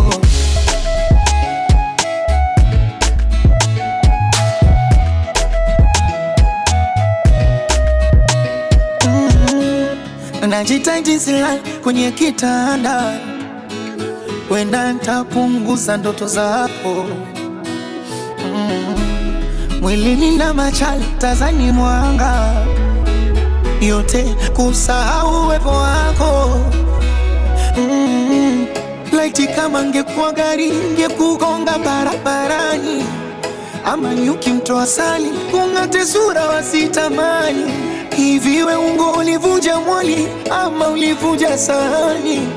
Mm, 10.54 10.58
najitaji 10.60 11.20
silali 11.20 11.60
kwenye 11.82 12.10
kitanda. 12.10 13.18
Wenda 14.50 14.92
ntapunguza 14.92 15.96
ndoto 15.96 16.26
zako. 16.26 17.06
Mm. 18.44 18.94
mwilini 19.80 20.36
na 20.36 20.54
machali 20.54 21.04
tazani 21.18 21.72
mwanga. 21.72 22.52
Yote 23.80 24.34
kusahau 24.56 25.46
uwepo 25.46 25.68
wako. 25.68 26.50
Mm. 27.76 28.66
laiti 29.12 29.46
kama 29.46 29.84
ngekuwa 29.84 30.32
gari 30.32 30.70
ngekugonga 30.72 31.78
barabarani. 31.78 33.04
Ama 33.84 34.14
nyuki 34.14 34.50
mtoa 34.50 34.86
sali 34.86 35.28
kung'ate 35.50 36.06
sura 36.06 36.44
wasitamani 36.46 37.64
hivi 38.16 38.62
we 38.62 38.76
ungo 38.76 39.10
ulivunja 39.12 39.80
mwali 39.80 40.28
ama 40.50 40.88
ulivunja 40.88 41.58
sahani? 41.58 42.48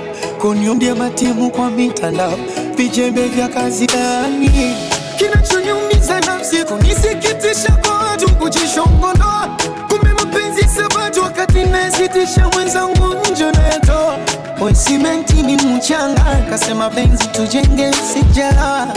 Kuniundia 0.42 0.96
matimu 0.96 1.52
kwa 1.52 1.70
mitandao 1.70 2.40
vijembe 2.76 3.28
vya 3.28 3.48
kazi 3.48 3.86
gani? 3.88 4.76
Kinachoniumiza 5.18 6.20
nafsi 6.20 6.64
kunisikitisha 6.64 7.72
kwa 7.86 7.98
watu 7.98 8.30
kujishongonoa. 8.36 9.58
Kumbe 9.90 10.14
mapenzi 10.14 10.64
sabatu 10.64 11.22
wakati 11.22 11.64
nasitisha 11.64 12.50
mwenzangu 12.54 13.16
njo 13.32 13.52
nayatoa 13.52 14.18
we 14.62 14.76
simenti 14.76 15.36
ni 15.36 15.56
mchanga 15.56 16.26
kasema 16.50 16.90
penzi 16.90 17.28
tujenge 17.28 17.92
sijara 18.14 18.88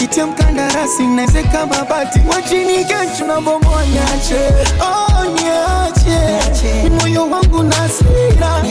nakitia 0.00 0.26
mkandarasi 0.26 1.06
naezeka 1.06 1.66
mabati 1.66 2.20
wachini 2.30 2.84
kesho 2.84 3.26
nabomoa 3.26 3.84
niache. 3.86 4.40
Oh, 4.80 5.24
niache. 5.24 6.82
Ni 6.82 6.90
moyo 6.90 7.30
wangu 7.30 7.62
na 7.62 7.88
sira 7.88 8.62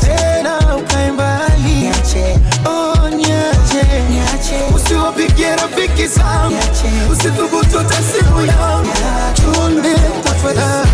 tena 0.00 0.76
ukae 0.76 1.10
mbali. 1.12 1.90
Oh, 2.66 3.08
niache. 3.08 4.74
Usiwapigie 4.76 5.56
rafiki 5.56 6.06
zangu. 6.06 6.56
Usithubutu 7.12 7.78
hata 7.78 7.94
simu 7.94 8.46
yangu 8.46 8.92
chunde 9.34 9.94
tafadhali 10.24 10.84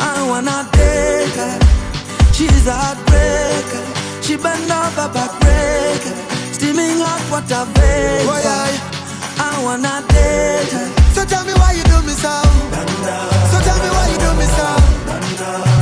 I 0.00 0.26
wanna 0.28 0.68
take 0.72 1.36
her. 1.42 1.58
She's 2.32 2.66
a 2.66 2.72
heartbreaker. 2.72 3.82
She 4.22 4.36
bend 4.36 4.70
over 4.70 5.08
backbreaker. 5.14 6.14
Steaming 6.52 6.98
hot 7.00 7.22
water 7.30 7.64
vapor. 7.74 8.40
I 8.44 8.70
I 9.38 9.62
wanna 9.64 10.02
take 10.08 10.72
her. 10.76 10.86
So 11.14 11.24
tell 11.24 11.44
me 11.44 11.52
why 11.54 11.72
you 11.72 11.84
do 11.84 11.98
me 12.02 12.12
so. 12.12 12.34
So 13.50 13.56
tell 13.66 13.78
me 13.84 13.88
why 13.96 14.06
you 14.12 14.18
do 14.24 14.30
me 14.40 14.46
so. 14.56 14.68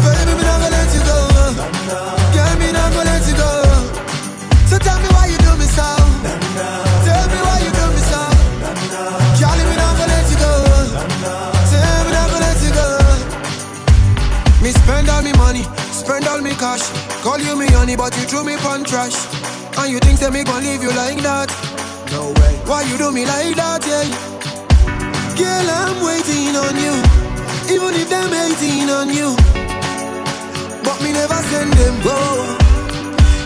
Baby, 0.04 0.32
me 0.38 0.42
not 0.44 0.58
gonna 0.62 0.76
let 0.76 0.90
you 0.94 1.02
go. 1.10 1.18
Girl, 2.34 2.54
me 2.60 2.68
not 2.72 2.92
gonna 2.94 3.10
let 3.10 3.24
you 3.28 3.36
go. 3.36 3.50
So 4.70 4.78
tell 4.78 4.98
me 5.02 5.08
why 5.14 5.26
you 5.26 5.38
do 5.38 5.52
me 5.56 5.66
so. 5.66 6.93
Me 14.64 14.70
spend 14.72 15.10
all 15.10 15.20
me 15.20 15.30
money, 15.34 15.62
spend 15.92 16.26
all 16.26 16.40
me 16.40 16.52
cash. 16.56 16.80
Call 17.20 17.38
you 17.38 17.54
me 17.54 17.66
honey, 17.66 17.96
but 17.96 18.16
you 18.16 18.24
threw 18.24 18.44
me 18.44 18.56
pon 18.56 18.82
trash. 18.82 19.12
And 19.76 19.92
you 19.92 19.98
think 20.00 20.18
that 20.20 20.32
me 20.32 20.42
gon' 20.42 20.64
leave 20.64 20.80
you 20.80 20.88
like 20.96 21.20
that? 21.20 21.52
No 22.08 22.32
way. 22.40 22.56
Why 22.64 22.80
you 22.88 22.96
do 22.96 23.12
me 23.12 23.28
like 23.28 23.60
that, 23.60 23.84
yeah? 23.84 24.08
Girl, 25.36 25.68
I'm 25.68 26.00
waiting 26.00 26.56
on 26.56 26.80
you. 26.80 26.96
Even 27.76 27.92
if 27.92 28.08
them 28.08 28.32
hating 28.32 28.88
on 28.88 29.12
you. 29.12 29.36
But 30.80 30.96
me 31.04 31.12
never 31.12 31.40
send 31.52 31.68
them 31.76 32.00
go. 32.00 32.16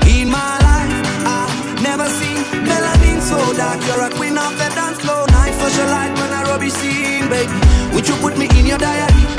In 0.06 0.30
my 0.30 0.54
life, 0.62 0.94
I've 1.26 1.82
never 1.82 2.06
seen 2.14 2.46
melanin 2.62 3.18
so 3.26 3.42
dark. 3.58 3.82
You're 3.90 4.06
a 4.06 4.10
queen 4.14 4.38
of 4.38 4.54
the 4.54 4.70
dance 4.70 5.02
floor. 5.02 5.26
Night 5.34 5.50
socialite 5.58 6.14
when 6.14 6.30
I 6.30 6.46
rubbish 6.46 6.78
scene, 6.78 7.26
baby. 7.26 7.58
Would 7.90 8.06
you 8.06 8.14
put 8.22 8.38
me 8.38 8.46
in 8.54 8.70
your 8.70 8.78
diary? 8.78 9.37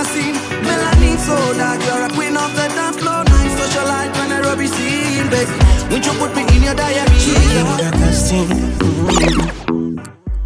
Never 0.00 0.12
seen 0.12 0.34
melanin 0.64 1.18
soda. 1.18 1.76
You're 1.84 2.04
a 2.06 2.08
queen 2.10 2.36
of 2.36 2.50
the 2.56 2.68
dance 2.74 2.96
floor. 2.96 3.24
Night 3.24 3.50
socialite 3.58 4.12
when 4.18 4.32
I 4.32 4.40
rubbish 4.40 4.70
scene, 4.70 5.28
baby. 5.30 5.52
Would 5.90 6.06
you 6.06 6.12
put 6.12 6.34
me 6.36 6.42
in 6.56 6.62
your 6.62 6.74
diary? 6.74 7.00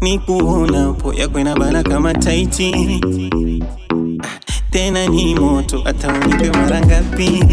Ni 0.01 0.19
kuona 0.19 0.93
kuonapo 0.93 1.13
yako 1.15 1.59
bana 1.59 1.83
kama 1.83 2.15
taiti 2.15 3.01
tena 4.71 5.07
ni 5.07 5.35
moto 5.35 5.81
hata 5.85 6.09
unipe 6.13 6.51
mara 6.51 6.81
ngapi 6.81 7.45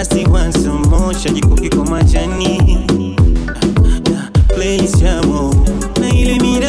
asiwasomosha 0.00 1.30
jikukiko 1.30 1.84
majani 1.84 2.60
place 4.48 5.04
ya 5.04 5.22
moto 5.22 5.72
na 6.00 6.08
ile 6.14 6.38
mira 6.40 6.68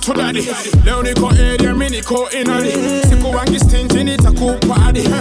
to 0.00 0.12
daddy. 0.12 0.42
Leo 0.84 1.02
niko 1.02 1.28
area 1.30 1.74
mi 1.74 1.88
niko 1.88 2.28
inadi 2.40 2.72
siku 3.10 3.30
wangi 3.36 3.60
stingy 3.60 4.04
nitakupa 4.04 4.74
hadi 4.74 5.00
nipe 5.00 5.18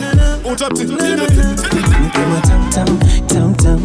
matamtam 2.31 2.99
tamtam 3.27 3.81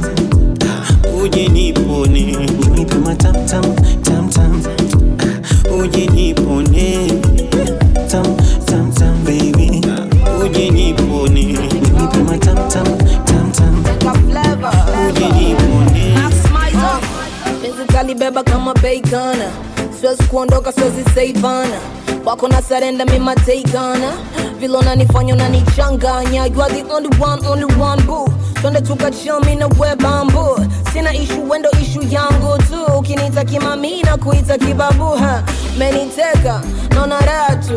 uje 1.22 1.49
nipone 1.49 2.36
nipe 2.74 2.95
matamtam 2.95 3.64
tamtam 4.03 4.62
uje 5.78 6.07
nipone 6.07 7.09
tam 8.11 8.36
tam 8.66 8.93
tam 8.93 9.24
baby. 9.24 9.80
Uje 10.45 10.70
nipone 10.70 11.45
nipe 11.45 12.18
matamtam 12.28 12.86
tamtam 13.24 13.84
uje 15.09 15.28
nipone 15.28 16.14
Physically 17.62 18.14
beba 18.14 18.43
kama 18.43 18.74
bacon 18.74 19.38
siwezi 20.01 20.22
kuondoka 20.22 20.72
siwezi 20.72 21.05
saivana 21.14 21.76
wako 22.24 22.48
na 22.48 22.62
sarenda 22.62 23.05
mima 23.05 23.34
takeana 23.34 24.12
vile 24.59 24.76
unanifanya 24.78 25.34
unanichanganya. 25.34 26.46
You 26.46 26.62
are 26.62 26.70
the 26.74 26.92
only 26.94 27.09
one 27.20 27.46
only 27.46 27.64
one 27.80 28.03
boo. 28.03 28.28
Twende 28.61 28.80
tukachami 28.80 29.55
na 29.57 29.66
we 29.66 29.96
bambu. 29.96 30.66
Sina 30.92 31.14
ishu 31.14 31.48
wendo 31.51 31.70
ishu 31.70 32.03
yangu 32.11 32.59
tu. 32.68 32.84
Ukiniita 32.98 33.44
kimami 33.44 34.03
na 34.03 34.16
kuita 34.16 34.59
kibabuha 34.59 35.42
meniteka 35.78 36.61
naona 36.94 37.20
raha 37.20 37.57
tu. 37.57 37.76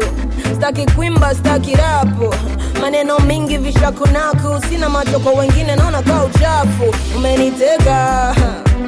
Staki 0.58 0.86
kwimba 0.86 1.36
staki 1.36 1.76
rapu 1.76 2.36
maneno 2.82 3.20
mingi 3.20 3.58
vishakunaku. 3.58 4.66
Sina 4.70 4.90
macho 4.90 5.20
kwa 5.20 5.32
wengine 5.34 5.76
naona 5.76 6.02
kaa 6.02 6.24
uchafu. 6.24 6.96
Umeniteka 7.18 8.36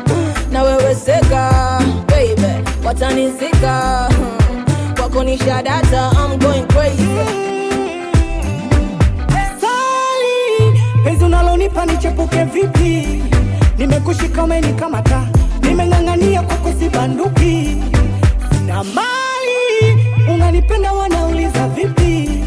na 0.08 0.25
wewe 0.64 0.96
seka 0.96 1.80
baby 2.08 2.70
watanizika 2.86 4.10
kwako 4.96 5.24
ni 5.24 5.38
data, 5.38 6.12
I'm 6.18 6.40
going 6.40 6.66
crazy 6.68 7.06
unalonipa 11.26 11.86
nichepuke 11.86 12.44
vipi? 12.44 13.24
Nimekushika 13.78 14.44
umenikamata, 14.44 15.28
nimeng'ang'ania 15.62 16.42
kwako. 16.42 17.84
Sina 18.52 18.84
mali, 18.84 20.06
unanipenda 20.34 20.92
wanauliza 20.94 21.68
vipi? 21.68 22.44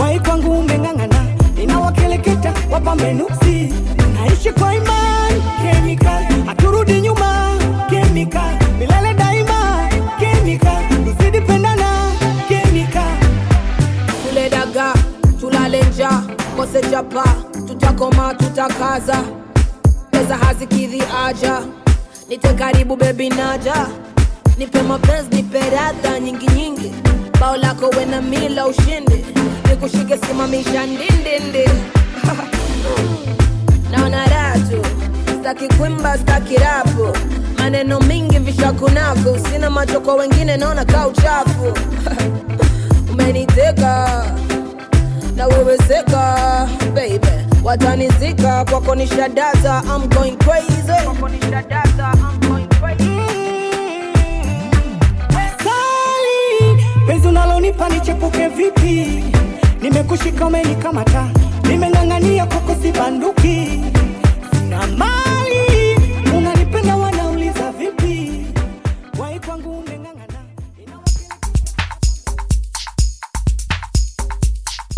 Wai 0.00 0.20
kwangu 0.20 0.58
umeng'ang'ana, 0.58 1.24
ninawakeleketa 1.56 2.52
wapambenuksi. 2.70 3.72
Naishi 4.14 4.52
kwa 4.52 4.74
imani, 4.74 4.97
nja 16.68 16.80
kose 16.80 16.90
chapa 16.90 17.24
tutakoma 17.66 18.34
tutakaza. 18.34 19.24
Pesa 20.10 20.36
hazikidhi 20.36 21.02
aja. 21.26 21.62
Nite 22.28 22.48
karibu 22.54 22.96
bebi 22.96 23.28
naja. 23.28 23.88
Nipe 24.58 24.82
mapenzi 24.82 25.30
nipe 25.36 25.60
radha 25.70 26.20
nyingi 26.20 26.46
nyingi. 26.46 26.92
Bao 27.40 27.56
lako 27.56 27.88
wena 27.88 28.20
mila 28.22 28.66
ushindi. 28.66 29.24
Nikushike 29.68 30.18
simamisha 30.18 30.86
ndindindi 30.86 31.70
naona 33.90 34.26
ratu 34.26 34.84
staki 35.40 35.68
kwimba 35.68 36.18
staki 36.18 36.56
rapu. 36.56 37.16
Maneno 37.58 38.00
mingi 38.00 38.38
vishakunako 38.38 39.38
sina 39.38 39.70
macho 39.70 40.00
kwa 40.00 40.14
wengine 40.14 40.56
naona 40.56 40.84
kaa 40.84 41.06
uchafu. 41.06 41.72
Umeniteka 43.12 44.24
na 45.38 45.46
wewe 45.46 45.76
seka 45.78 46.68
baby. 46.94 47.26
Watanizika 47.64 48.64
kwako 48.64 48.94
ni 48.94 49.06
shadaza 49.06 49.82
I'm 49.86 50.08
going 50.08 50.36
crazy. 50.36 50.78
Penzi 57.06 57.28
unalonipa 57.28 57.88
nichepuke 57.88 58.48
vipi? 58.48 59.24
Nimekushika 59.82 60.46
umenikamata, 60.46 61.26
nimeng'ang'ania 61.68 62.46
kwako 62.46 62.76
sibanduki. 62.82 63.80
Sina 64.52 64.86
mali, 64.86 65.96
unanipenda 66.36 66.96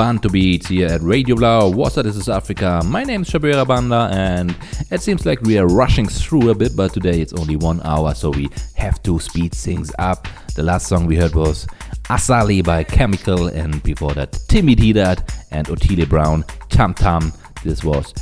Bantu 0.01 0.31
Beats 0.31 0.69
here 0.69 0.87
at 0.87 1.03
Radio 1.03 1.37
Blau. 1.37 1.69
What's 1.69 1.99
up? 1.99 2.07
This 2.07 2.17
is 2.17 2.31
Africa. 2.31 2.81
My 2.87 3.05
name 3.05 3.21
is 3.21 3.29
Chabwera 3.29 3.69
Banda, 3.69 4.09
and 4.11 4.57
it 4.91 5.03
seems 5.03 5.27
like 5.27 5.43
we 5.43 5.59
are 5.59 5.67
rushing 5.67 6.09
through 6.09 6.49
a 6.49 6.55
bit, 6.55 6.75
but 6.75 6.95
today 6.95 7.21
it's 7.21 7.35
only 7.35 7.57
one 7.57 7.83
hour, 7.85 8.15
so 8.15 8.31
we 8.31 8.49
have 8.77 9.03
to 9.03 9.19
speed 9.19 9.53
things 9.53 9.93
up. 9.99 10.27
The 10.55 10.63
last 10.63 10.87
song 10.87 11.05
we 11.05 11.17
heard 11.17 11.35
was 11.35 11.67
Asali 12.05 12.65
by 12.65 12.83
Chemical, 12.83 13.49
and 13.49 13.83
before 13.83 14.15
that, 14.15 14.33
Timmy 14.49 14.75
Tdat 14.75 15.47
and 15.51 15.67
Otile 15.67 16.09
Brown, 16.09 16.47
Tam 16.71 16.95
Tam. 16.95 17.31
This 17.63 17.85
was 17.85 18.15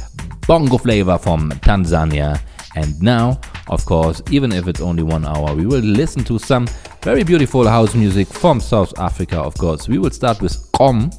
Bongo 0.49 0.79
Flava 0.79 1.17
from 1.17 1.53
Tanzania. 1.61 2.41
And 2.75 3.01
now, 3.01 3.41
of 3.69 3.85
course, 3.87 4.21
even 4.33 4.51
if 4.51 4.67
it's 4.67 4.81
only 4.81 5.05
one 5.05 5.25
hour, 5.25 5.55
we 5.55 5.65
will 5.65 5.79
listen 5.79 6.25
to 6.25 6.41
some 6.41 6.69
very 7.03 7.23
beautiful 7.23 7.67
house 7.69 7.95
music 7.95 8.27
from 8.27 8.61
South 8.61 8.99
Africa, 8.99 9.39
of 9.39 9.57
course. 9.57 9.89
We 9.89 9.99
will 9.99 10.11
start 10.11 10.41
with 10.43 10.53
Gqom, 10.73 11.13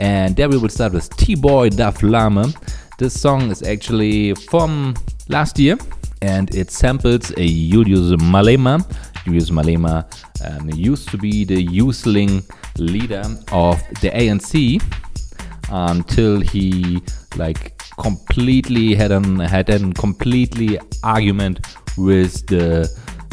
and 0.00 0.34
there 0.34 0.48
we 0.48 0.56
will 0.56 0.70
start 0.70 0.94
with 0.94 1.14
T-Boy 1.16 1.68
da 1.68 1.90
Flame. 1.90 2.54
This 2.98 3.20
song 3.20 3.50
is 3.50 3.62
actually 3.62 4.34
from 4.34 4.94
last 5.28 5.58
year, 5.58 5.76
and 6.22 6.52
it 6.54 6.70
samples 6.70 7.30
a 7.36 7.46
Julius 7.46 8.16
Malema. 8.22 8.82
Julius 9.24 9.50
Malema 9.50 10.06
um, 10.46 10.70
used 10.70 11.10
to 11.10 11.18
be 11.18 11.44
the 11.44 11.60
Youth 11.62 12.06
League 12.06 12.42
leader 12.78 13.22
of 13.52 13.78
the 14.00 14.10
ANC 14.10 14.82
until 15.70 16.40
he 16.40 17.02
like 17.36 17.78
completely 18.00 18.94
had 18.94 19.12
an 19.12 19.38
had 19.38 19.68
an 19.68 19.92
completely 19.92 20.78
argument 21.04 21.60
with 21.98 22.46
the 22.46 22.88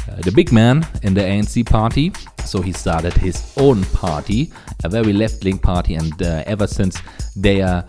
uh, 0.10 0.16
the 0.22 0.32
big 0.32 0.51
man 0.51 0.86
in 1.03 1.14
the 1.14 1.22
ANC 1.22 1.66
party. 1.66 2.12
So 2.45 2.62
he 2.62 2.72
started 2.72 3.14
his 3.14 3.53
own 3.58 3.84
party, 3.86 4.51
a 4.84 4.89
very 4.89 5.14
left-wing 5.14 5.60
party, 5.60 5.95
and 5.95 6.22
uh, 6.22 6.43
ever 6.45 6.68
since 6.68 7.01
they 7.36 7.62
are 7.62 7.86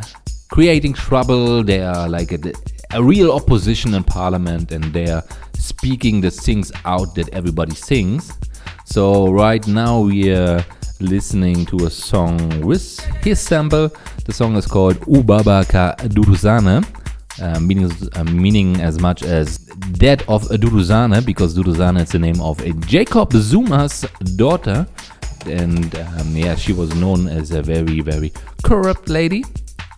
creating 0.50 0.94
trouble. 0.94 1.62
They 1.62 1.82
are 1.82 2.08
like 2.08 2.32
a, 2.32 2.52
a 2.92 3.02
real 3.02 3.32
opposition 3.32 3.94
in 3.94 4.04
parliament, 4.04 4.72
and 4.72 4.84
they 4.92 5.08
are 5.10 5.22
speaking 5.54 6.20
the 6.20 6.30
things 6.30 6.72
out 6.84 7.14
that 7.14 7.28
everybody 7.32 7.74
sings. 7.74 8.32
So 8.84 9.30
right 9.30 9.66
now 9.66 10.00
we 10.00 10.32
are 10.32 10.64
listening 11.00 11.66
to 11.66 11.86
a 11.86 11.90
song 11.90 12.60
with 12.60 12.98
his 13.22 13.38
sample. 13.38 13.90
The 14.24 14.32
song 14.32 14.56
is 14.56 14.66
called 14.66 14.96
Ubaba 15.02 15.68
Ka 15.68 15.94
Duduzane, 16.08 16.84
uh, 17.40 17.60
meaning, 17.60 17.90
uh, 18.14 18.24
meaning 18.24 18.80
as 18.80 18.98
much 18.98 19.22
as 19.22 19.58
Dead 19.98 20.22
of 20.28 20.42
Duduzane, 20.44 21.24
because 21.24 21.56
Duduzane 21.56 22.00
is 22.00 22.10
the 22.10 22.18
name 22.18 22.40
of 22.40 22.58
Jacob 22.86 23.32
Zuma's 23.32 24.02
daughter. 24.36 24.86
And 25.46 25.94
um, 25.94 26.36
yeah, 26.36 26.54
she 26.54 26.72
was 26.72 26.94
known 26.96 27.28
as 27.28 27.52
a 27.52 27.62
very, 27.62 28.00
very 28.00 28.32
corrupt 28.62 29.08
lady. 29.08 29.44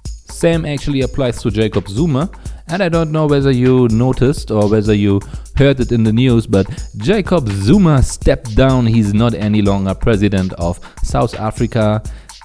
Same 0.05 0.65
actually 0.65 1.01
applies 1.03 1.43
to 1.43 1.51
Jacob 1.51 1.89
Zuma. 1.89 2.31
And 2.69 2.83
I 2.83 2.89
don't 2.89 3.11
know 3.11 3.27
whether 3.27 3.51
you 3.51 3.89
noticed 3.89 4.51
or 4.51 4.69
whether 4.69 4.95
you 4.95 5.21
heard 5.57 5.81
it 5.81 5.91
in 5.91 6.05
the 6.05 6.13
news, 6.13 6.47
but 6.47 6.67
Jacob 6.99 7.49
Zuma 7.49 8.03
stepped 8.03 8.55
down. 8.55 8.87
He's 8.87 9.13
not 9.13 9.35
any 9.35 9.61
longer 9.61 9.93
president 9.93 10.53
of 10.53 10.79
South 11.03 11.35
Africa. 11.35 12.01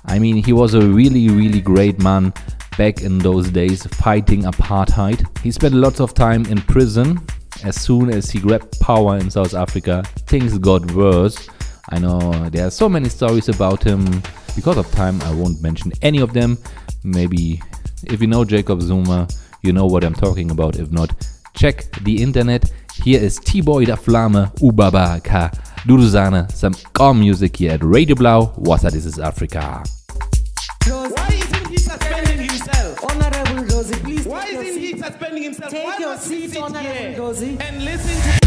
I 0.06 0.18
mean, 0.18 0.44
he 0.44 0.52
was 0.52 0.74
a 0.74 0.82
really, 0.82 1.30
really 1.30 1.62
great 1.62 2.00
man 2.00 2.34
back 2.78 3.02
in 3.02 3.18
those 3.20 3.50
days 3.50 3.86
fighting 3.88 4.44
apartheid. 4.44 5.26
He 5.40 5.52
spent 5.52 5.74
lots 5.74 6.00
of 6.00 6.14
time 6.14 6.46
in 6.48 6.62
prison. 6.62 7.20
As 7.64 7.80
soon 7.80 8.10
as 8.10 8.30
he 8.30 8.40
grabbed 8.40 8.80
power 8.80 9.18
in 9.18 9.30
South 9.30 9.54
Africa, 9.54 10.04
things 10.28 10.58
got 10.58 10.92
worse. 10.92 11.48
I 11.90 12.00
know 12.00 12.50
there 12.50 12.68
are 12.68 12.72
so 12.72 12.90
many 12.90 13.10
stories 13.10 13.50
about 13.50 13.84
him. 13.84 14.06
Because 14.56 14.78
of 14.78 14.90
time, 14.92 15.22
I 15.24 15.34
won't 15.34 15.62
mention 15.62 15.92
any 16.02 16.20
of 16.20 16.34
them. 16.34 16.58
Maybe 17.04 17.62
if 18.06 18.22
you 18.22 18.28
know 18.28 18.46
Jacob 18.46 18.82
Zuma, 18.82 19.28
you 19.62 19.74
know 19.74 19.86
what 19.86 20.04
I'm 20.04 20.14
talking 20.14 20.52
about. 20.52 20.78
If 20.78 20.92
not, 20.92 21.12
check 21.56 21.92
the 22.04 22.22
internet. 22.22 22.72
Here 22.94 23.22
is 23.22 23.38
T-Boy 23.40 23.86
da 23.86 23.96
Flame, 23.96 24.48
Ubaba 24.62 25.24
Ka 25.24 25.50
Duduzane, 25.86 26.52
some 26.52 26.74
calm 26.94 27.20
music 27.20 27.58
here 27.58 27.74
at 27.74 27.84
Radio 27.84 28.16
Blau. 28.16 28.54
Wasa, 28.58 28.90
this 28.90 29.06
is 29.06 29.20
Africa. 29.20 29.84
himself, 35.46 35.72
Take 35.72 35.86
why 35.86 35.98
your 36.00 36.10
must 36.10 36.26
on 36.26 36.30
seat, 36.30 36.52
sit 36.52 36.76
here 36.82 37.18
Ngozi. 37.18 37.62
and 37.62 37.86
listen 37.86 38.16
to 38.32 38.46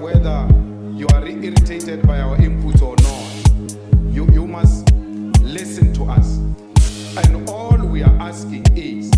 whether 0.00 0.48
you 0.94 1.06
are 1.12 1.26
irritated 1.26 2.06
by 2.06 2.20
our 2.20 2.36
input 2.36 2.80
or 2.80 2.96
not. 2.96 4.14
You, 4.14 4.26
you 4.32 4.46
must 4.46 4.90
listen 5.42 5.92
to 5.94 6.04
us. 6.04 6.38
And 7.18 7.48
all 7.50 7.76
we 7.76 8.02
are 8.02 8.16
asking 8.18 8.64
is 8.74 9.10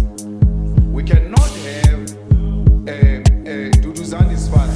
we 0.88 1.04
cannot 1.04 1.48
have 1.48 2.00
uh, 2.88 2.92
uh, 2.92 3.70
Duduzane's 3.78 4.48
father. 4.48 4.72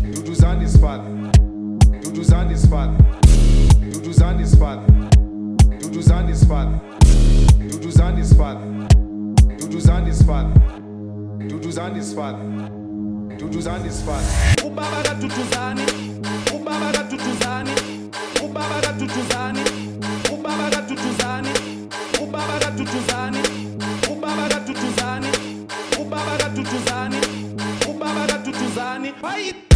Duduzane's 0.00 0.76
father. 0.80 1.10
Duduzane's 2.00 2.66
father. 2.66 3.04
Duduzane's 3.90 4.54
father. 4.54 4.88
Duduzane's 5.78 6.44
father. 6.44 6.80
Duduzane's 7.68 8.32
father. 8.32 8.66
Duduzane's 9.58 10.22
father. 10.22 10.60
Duduzane's 11.48 12.14
father. 12.14 12.81
Duduzane's 13.42 14.02
father. 14.02 14.66
ubaba 14.66 15.02
katutuzani 15.02 15.82
ubaba 16.54 16.92
katutuzani 16.92 17.70
ubaba 18.44 18.80
katutuzani 18.80 19.60
ubaba 20.32 20.70
katutuzani 20.70 21.50
ubaba 22.22 22.58
katutuzani 22.60 23.38
ubaba 24.12 24.48
katutuzani 24.48 25.28
ubaba 26.00 26.36
katutuzani 26.38 27.18
ubaba 27.90 28.26
katutuzani 28.26 29.12
Fight! 29.20 29.71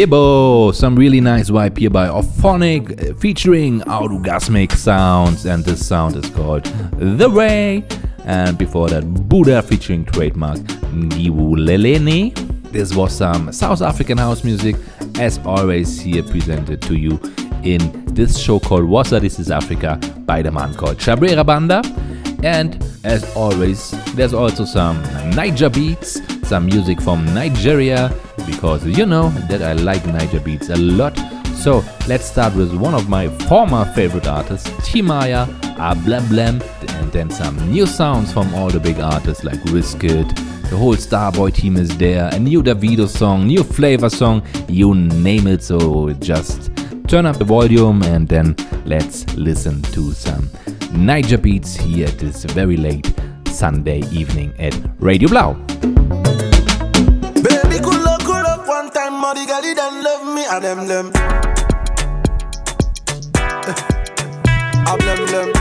Yebo, 0.00 0.74
some 0.74 0.96
really 0.96 1.20
nice 1.20 1.50
vibe 1.50 1.76
here 1.76 1.90
by 1.90 2.08
Ophonic 2.08 3.10
uh, 3.10 3.14
featuring 3.16 3.80
Orgasmic 3.80 4.72
Sounds, 4.72 5.44
and 5.44 5.62
this 5.62 5.86
sound 5.86 6.16
is 6.16 6.30
called 6.30 6.64
The 6.96 7.28
Ray. 7.28 7.84
And 8.24 8.56
before 8.56 8.88
that, 8.88 9.02
Buddha 9.28 9.60
featuring 9.60 10.06
Trademark 10.06 10.56
Ngiwulelene. 10.56 12.32
This 12.72 12.94
was 12.94 13.14
some 13.14 13.52
South 13.52 13.82
African 13.82 14.16
house 14.16 14.42
music, 14.42 14.76
as 15.18 15.38
always, 15.44 16.00
here 16.00 16.22
presented 16.22 16.80
to 16.80 16.96
you 16.96 17.20
in 17.62 18.02
this 18.06 18.38
show 18.38 18.58
called 18.58 18.84
Wasa 18.84 19.20
This 19.20 19.38
is 19.38 19.50
Africa 19.50 19.98
by 20.20 20.40
the 20.40 20.50
man 20.50 20.72
called 20.72 20.96
Chabwera 20.96 21.44
Banda. 21.44 21.82
And 22.42 22.82
as 23.04 23.30
always, 23.36 23.90
there's 24.14 24.32
also 24.32 24.64
some 24.64 25.02
Niger 25.36 25.68
beats, 25.68 26.22
some 26.48 26.64
music 26.64 27.02
from 27.02 27.26
Nigeria, 27.34 28.10
because 28.50 28.84
you 28.86 29.06
know 29.06 29.30
that 29.48 29.62
I 29.62 29.72
like 29.72 30.04
Niger 30.06 30.40
beats 30.40 30.68
a 30.70 30.76
lot. 30.76 31.16
So 31.54 31.84
let's 32.08 32.24
start 32.24 32.54
with 32.54 32.74
one 32.74 32.94
of 32.94 33.08
my 33.08 33.28
former 33.46 33.84
favorite 33.94 34.26
artists, 34.26 34.68
Timaya, 34.88 35.48
A 35.76 35.94
Blem 35.94 36.22
Blem, 36.22 36.62
and 37.00 37.12
then 37.12 37.30
some 37.30 37.56
new 37.70 37.86
sounds 37.86 38.32
from 38.32 38.52
all 38.54 38.68
the 38.70 38.80
big 38.80 38.98
artists 38.98 39.44
like 39.44 39.60
Wizkid. 39.72 40.28
The 40.70 40.76
whole 40.76 40.96
Starboy 40.96 41.54
team 41.54 41.76
is 41.76 41.96
there, 41.98 42.30
a 42.32 42.38
new 42.38 42.62
Davido 42.62 43.08
song, 43.08 43.46
new 43.46 43.62
Flavour 43.62 44.08
song, 44.08 44.42
you 44.68 44.94
name 44.94 45.46
it. 45.46 45.62
So 45.62 46.12
just 46.14 46.70
turn 47.08 47.26
up 47.26 47.36
the 47.38 47.44
volume 47.44 48.02
and 48.04 48.28
then 48.28 48.56
let's 48.84 49.26
listen 49.34 49.82
to 49.94 50.12
some 50.12 50.48
Niger 50.92 51.38
beats 51.38 51.74
here 51.74 52.08
this 52.08 52.44
very 52.44 52.76
late 52.76 53.12
Sunday 53.46 54.00
evening 54.12 54.54
at 54.58 54.74
Radio 54.98 55.28
Blau. 55.28 55.99
One 59.30 59.46
time, 59.46 59.46
Molly 59.46 59.46
got 59.46 59.64
it 59.64 59.76
love 60.04 60.34
me, 60.34 60.44
and 60.44 60.64
them 60.64 60.88
them. 60.88 61.06
A 64.86 64.96
blem 64.96 65.26
blem. 65.26 65.52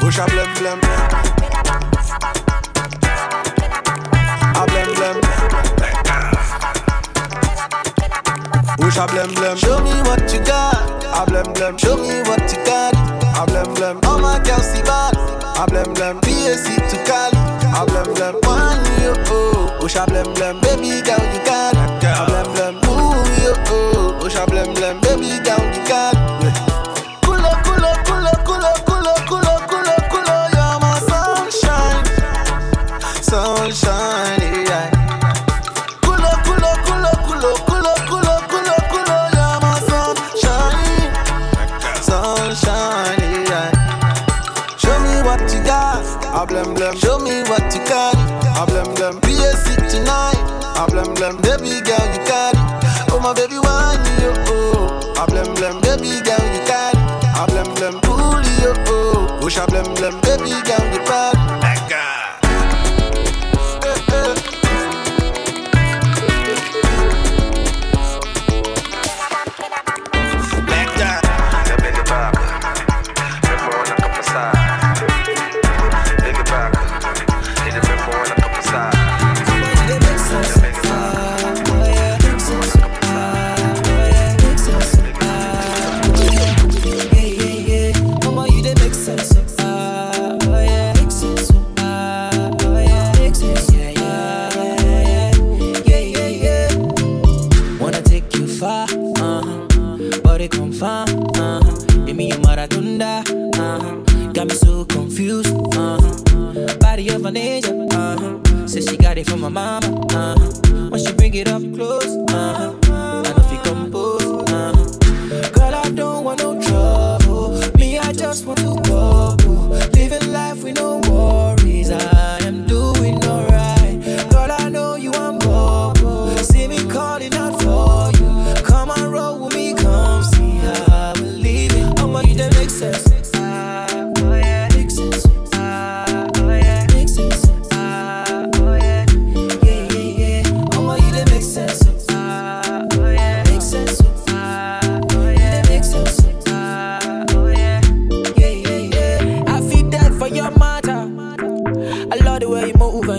Push 0.00 0.18
a 0.18 0.26
blem 0.26 0.54
blem. 0.54 0.80
A 4.54 4.66
blem 4.66 4.88
blem. 4.96 5.16
Push 8.78 8.96
a 8.96 9.06
blem 9.06 9.30
blem. 9.34 9.56
Show 9.56 9.80
me 9.80 10.02
what 10.02 10.32
you 10.32 10.40
got. 10.44 11.04
A 11.04 11.26
blem 11.26 11.54
blem. 11.54 11.78
Show 11.78 11.96
me 11.96 12.22
what 12.22 12.52
you 12.52 12.64
got. 12.64 12.94
A 13.36 13.46
blem 13.46 13.74
blem. 13.74 14.04
All 14.04 14.18
my 14.18 14.38
girls 14.44 14.66
see 14.66 14.82
bad. 14.82 15.14
A 15.56 15.66
blem 15.66 15.94
blem. 15.94 16.20
PAC 16.20 16.88
to 16.90 16.96
Cali. 17.04 17.38
A 17.74 17.86
blem 17.86 18.14
blem. 18.14 18.34
One. 18.46 18.87
Push 19.88 19.96
blem. 20.34 20.60
Baby 20.60 21.00
girl 21.00 21.24
you 21.32 21.47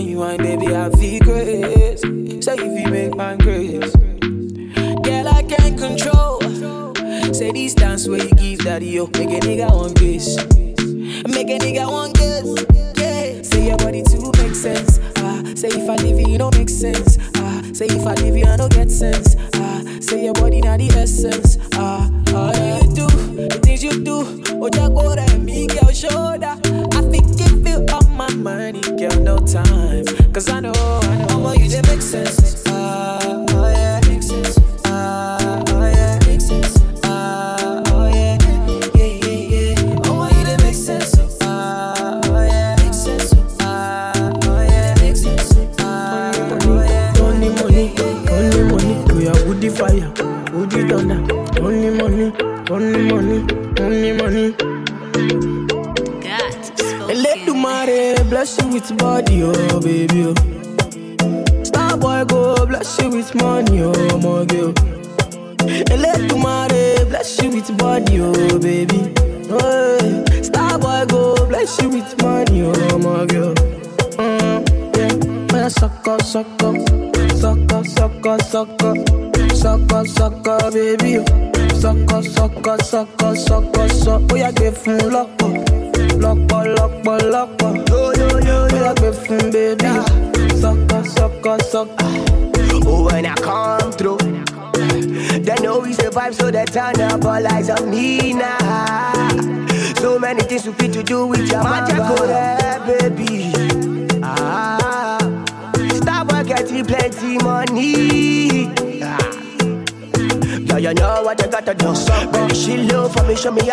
way 0.00 0.10
you 0.10 0.22
and 0.22 0.38
baby, 0.38 0.74
I 0.74 0.90
feel 0.90 1.20
grace. 1.20 2.00
Say 2.44 2.54
if 2.54 2.84
you 2.84 2.90
make 2.90 3.14
my 3.16 3.36
grace. 3.36 3.94
Girl, 5.04 5.28
I 5.28 5.42
can't 5.42 5.78
control. 5.78 6.40
Say 7.32 7.52
these 7.52 7.74
dance 7.74 8.08
where 8.08 8.22
you 8.22 8.30
give 8.30 8.60
daddy, 8.60 8.86
yo. 8.86 9.06
Make 9.06 9.30
a 9.30 9.40
nigga 9.40 9.70
one 9.70 9.94
kiss. 9.94 10.36
Make 11.26 11.50
a 11.50 11.58
nigga 11.58 11.90
one. 11.90 12.12
Yeah. 12.96 13.42
Say 13.42 13.66
your 13.66 13.76
body 13.78 14.02
too 14.02 14.32
make 14.42 14.54
sense. 14.54 14.98
Ah, 15.18 15.42
say 15.54 15.68
if 15.68 15.88
I 15.88 15.96
leave 15.96 16.20
you, 16.20 16.34
it 16.34 16.38
don't 16.38 16.56
make 16.56 16.70
sense. 16.70 17.18
Ah, 17.36 17.62
say 17.72 17.86
if 17.86 18.06
I 18.06 18.14
leave 18.14 18.36
you, 18.36 18.46
I 18.46 18.56
don't 18.56 18.72
get 18.72 18.90
sense. 18.90 19.36
Ah, 19.54 19.82
say 20.00 20.24
your 20.24 20.34
body 20.34 20.60
not 20.60 20.78
the 20.78 20.88
essence. 20.96 21.58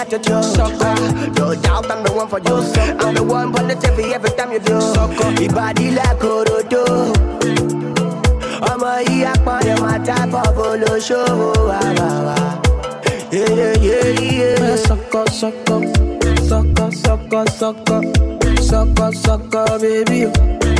at 0.07 0.25
your 0.25 0.41
joke. 0.41 0.43
Sucker. 0.43 0.95
No 1.37 1.55
doubt 1.55 1.91
I'm 1.91 2.03
the 2.03 2.11
one 2.13 2.27
for 2.27 2.39
you. 2.39 2.61
Sucker. 2.63 2.97
I'm 3.05 3.15
the 3.15 3.23
one 3.23 3.51
for 3.53 3.63
the 3.63 3.75
TV 3.75 4.13
every 4.13 4.29
time 4.31 4.51
you 4.51 4.59
do. 4.59 4.79
Sucker. 4.79 5.31
Your 5.41 5.51
body 5.53 5.91
like 5.91 6.23
a 6.23 6.63
do. 6.69 6.83
I'm 8.59 8.81
a 8.83 9.03
yapper, 9.03 9.07
my 9.07 9.07
Orodo. 9.07 9.07
ọmọ 9.07 9.07
yìí 9.07 9.25
apọ̀lẹ̀ 9.33 9.75
máa 9.83 9.97
dábọ̀ 10.07 10.45
bolóṣòwò 10.57 11.49
wà 11.69 11.79
wà 11.99 12.09
wà. 12.27 12.37
Sọkọ 14.87 15.21
sọkọ 15.39 15.75
sọkọ 16.49 16.85
sọkọ 17.03 17.39
sọkọ 17.59 17.97
sọkọ 18.69 19.05
sọkọ 19.23 19.61
bébí 19.81 20.19
o 20.25 20.31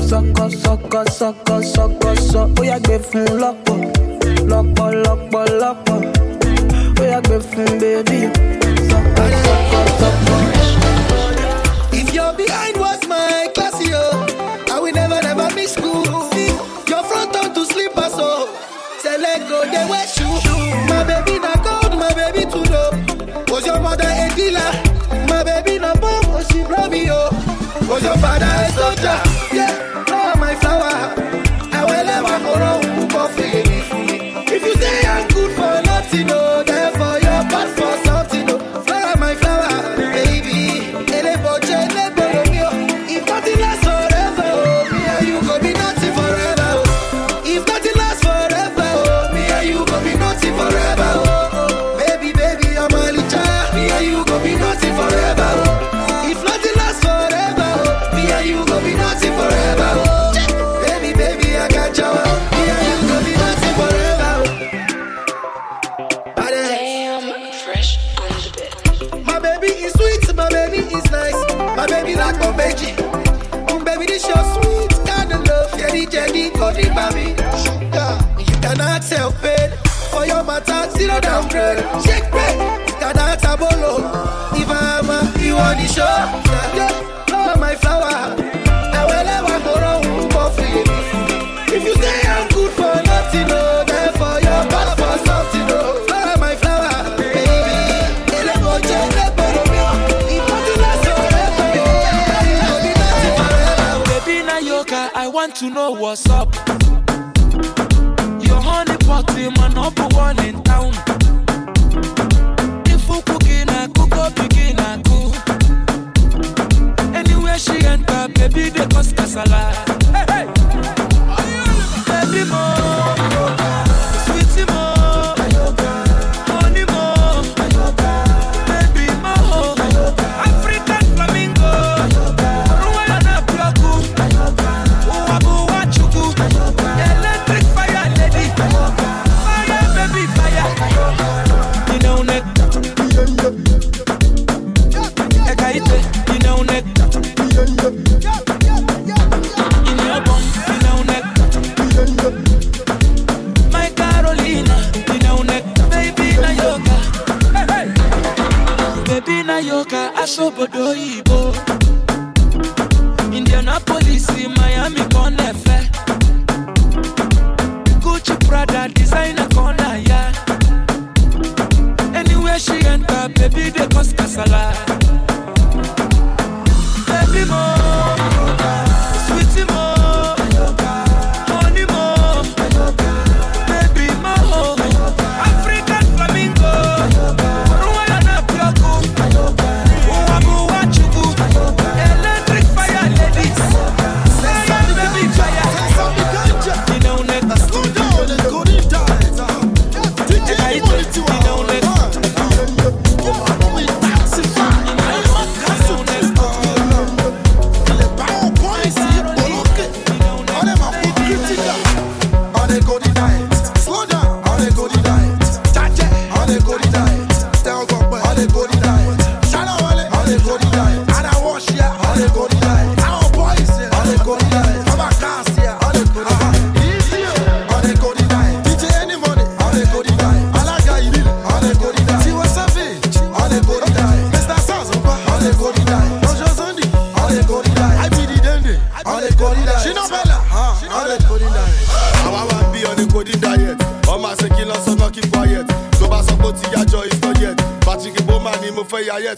sọkọ 0.10 0.46
sọkọ 0.64 1.00
sọkọ 1.20 1.56
sọkọ 1.76 2.10
sọ 2.32 2.42
ó 2.60 2.62
yàgbé 2.70 2.96
fún 3.08 3.26
lọ́pọ̀ 3.42 3.78
lọ́pọ̀ 4.52 4.88
lọ́pọ̀ 5.04 5.44
lọ́pọ̀ 5.62 5.87
baby. 7.22 8.30
If 11.92 12.14
you're 12.14 12.34
behind 12.34 12.78
watch 12.78 13.08
my 13.08 13.48
classio. 13.56 14.70
I 14.70 14.80
will 14.80 14.94
never, 14.94 15.20
never 15.22 15.54
miss 15.56 15.74
school. 15.74 16.04
Your 16.88 17.04
front 17.04 17.36
on 17.36 17.54
to 17.54 17.66
slippers, 17.66 18.14
so 18.14 18.54
say 19.00 19.18
let 19.18 19.48
go, 19.50 19.66
they 19.66 19.86
wet 19.90 20.16
you. 20.20 20.28
My 20.88 21.04
baby 21.04 21.40
not 21.40 21.64
cold, 21.64 21.98
my 21.98 22.14
baby 22.14 22.46
too 22.52 22.64
low. 22.72 22.92
Was 23.48 23.66
your 23.66 23.80
mother 23.80 24.08
a 24.08 24.30
dealer? 24.36 24.72
My 25.28 25.44
baby 25.44 25.80
not 25.80 26.00
bomb, 26.00 26.24
oh, 26.28 26.46
she 26.52 26.64
brought. 26.64 26.92
Oh. 26.94 27.88
Was 27.90 28.04
your 28.04 28.18
father 28.18 28.46
a 28.46 28.72
soldier? 28.72 29.37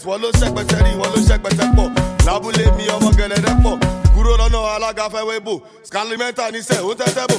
west 0.00 0.06
wọ́n 0.06 0.20
ló 0.22 0.30
ṣẹ́pẹ̀tẹ́ 0.32 0.78
rí 0.84 0.92
wọ́n 1.00 1.10
ló 1.14 1.20
ṣẹ́pẹ̀tẹ́ 1.28 1.74
pọ̀. 1.76 1.88
Lábúlé 2.26 2.64
mi 2.76 2.84
ọmọ 2.96 3.10
gẹ̀lẹ́dẹ́ 3.18 3.62
pọ̀. 3.62 3.74
Kúrò 4.14 4.32
lọ́nà 4.40 4.58
alága 4.76 5.08
fẹ́wé 5.12 5.36
bò. 5.46 5.54
Scalimenta 5.84 6.50
ní 6.50 6.60
sẹ́ 6.62 6.80
ó 6.88 6.94
tẹ́tẹ́ 6.94 7.26
bò. 7.30 7.36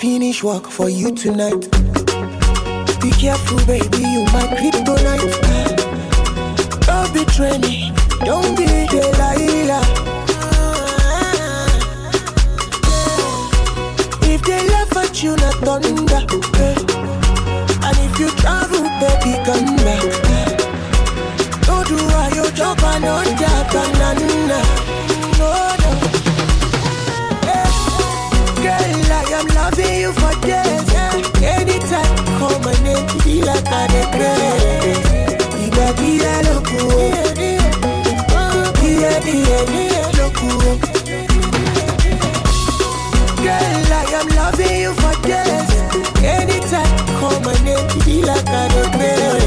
finish 0.00 0.42
work 0.42 0.66
for 0.66 0.88
you 0.88 1.14
tonight. 1.14 1.60
Be 3.02 3.10
careful, 3.20 3.58
baby, 3.66 4.00
you 4.14 4.24
my 4.32 4.46
kryptonite. 4.56 5.36
Don't 6.86 7.12
betray 7.12 7.58
me, 7.58 7.92
don't 8.24 8.56
be 8.56 8.64
Delilah. 8.88 9.84
If 14.22 14.40
they 14.48 14.66
laugh 14.70 14.96
at 14.96 15.22
you, 15.22 15.36
not 15.36 15.56
thunder. 15.66 16.22
Eh. 16.64 16.76
And 17.84 17.96
if 18.06 18.18
you 18.18 18.30
travel, 18.40 18.84
baby, 19.02 19.32
come 19.44 19.76
back. 19.84 20.04
Eh. 20.32 20.56
Don't 21.66 21.86
do 21.88 21.98
I, 21.98 22.32
you 22.36 22.50
jump 22.52 22.82
and 22.84 23.04
on, 23.04 23.26
jump 23.36 23.70
banana. 23.70 24.99
Anytime 31.42 32.16
call 32.38 32.58
my 32.60 32.72
name, 32.82 33.06
like 33.42 33.66
I 33.68 33.86
dey 33.92 34.06
pray. 34.12 34.94
Iba 35.66 35.86
loco. 40.16 40.48
Girl, 43.44 43.92
I 43.92 44.04
am 44.18 44.28
loving 44.38 44.76
you 44.80 44.92
for 44.94 45.14
days. 45.28 45.70
Anytime 46.24 46.96
call 47.20 47.38
my 47.40 47.54
name, 47.64 47.86
be 48.04 48.22
like 48.22 48.48
I 48.48 48.68
dey. 48.98 49.39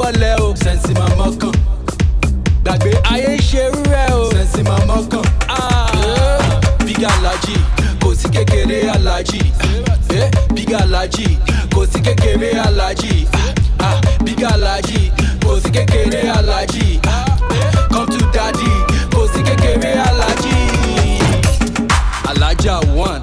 wọlé 0.00 0.30
o. 0.44 0.54
Sẹ́ǹsì 0.62 0.92
máa 0.98 1.12
mọ́kàn 1.18 1.54
gbàgbé 2.64 2.90
ayé 3.12 3.28
ń 3.36 3.40
ṣe 3.48 3.62
rúrẹ́ 3.72 4.12
o. 4.20 4.22
Sẹ́ǹsì 4.34 4.60
máa 4.68 4.82
mọ́kàn 4.88 5.24
ah, 5.48 6.40
big 6.84 7.02
alaji 7.04 7.56
kò 8.02 8.08
sí 8.14 8.28
kékeré 8.34 8.78
alaji 8.94 9.40
eh, 10.16 10.30
big 10.54 10.72
alaji 10.74 11.38
kò 11.74 11.80
sí 11.92 11.98
kékeré 12.06 12.50
alaji 12.66 13.26
ah, 13.86 13.96
big 14.24 14.42
alaji 14.44 15.12
kò 15.44 15.52
sí 15.62 15.70
kékeré 15.70 16.20
alaji 16.38 17.00
eh, 17.04 17.70
come 17.92 18.06
to 18.12 18.20
daddy. 18.34 18.70
Kò 19.14 19.20
sí 19.32 19.40
kékeré 19.42 19.92
alaji. 20.08 20.56
alaja 22.30 22.74
one. 22.96 23.22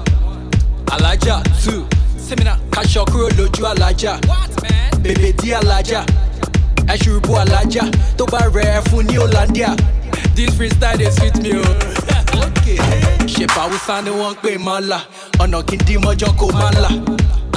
Alaja 0.92 1.42
two. 1.64 1.84
Sẹ́mínà 2.28 2.54
kaṣọ 2.70 3.02
kúrò 3.10 3.28
lójú 3.38 3.66
alaja 3.66 4.18
bèbè 5.02 5.32
di 5.42 5.52
alaja. 5.54 6.04
Ẹ 6.88 6.96
ṣùrùbù 6.96 7.34
alájà 7.34 7.82
tó 8.16 8.24
bá 8.32 8.38
rẹ̀ 8.54 8.80
fún 8.90 9.06
ní 9.06 9.16
Hollandia. 9.16 9.68
This 10.34 10.50
freestyle 10.56 10.96
dey 10.98 11.10
sweet 11.10 11.36
me 11.42 11.50
o. 11.58 11.62
Ṣèpà 13.26 13.60
Hausa 13.60 14.02
ni 14.02 14.10
wọ́n 14.10 14.34
pè 14.42 14.58
mọ́là. 14.58 14.98
Ọ̀nà 15.38 15.62
kí 15.66 15.76
n 15.76 15.80
dín 15.86 16.00
mọ́jọ́ 16.04 16.30
kó 16.38 16.46
má 16.52 16.70
là. 16.82 16.88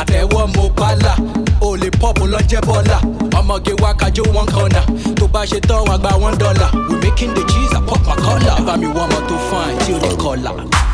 Àtẹ̀wọ́ 0.01 0.55
mo 0.55 0.69
bá 0.77 0.95
là. 1.03 1.15
O 1.61 1.75
lè 1.77 1.89
pọ́ọ̀pù 1.99 2.25
lọ́jẹ́ 2.33 2.61
bọ́là. 2.67 2.97
Ọmọge 3.39 3.73
wá 3.81 3.93
kájó 3.93 4.23
one 4.35 4.51
corner. 4.51 4.83
Tó 5.19 5.27
bá 5.27 5.45
ṣe 5.45 5.59
tán 5.67 5.85
wàá 5.87 5.97
gba 5.97 6.11
one 6.27 6.37
dollar. 6.37 6.69
We 6.89 6.95
making 7.03 7.33
the 7.33 7.43
cheese, 7.51 7.73
I 7.73 7.79
pop 7.87 8.01
my 8.07 8.15
collar. 8.15 8.57
Bá 8.67 8.75
mi 8.77 8.87
wọ́n 8.87 9.07
ọmọ 9.07 9.19
tó 9.29 9.35
fine 9.47 9.77
tí 9.85 9.93
ó 9.93 9.97
lè 10.03 10.11
kọlà. 10.23 10.51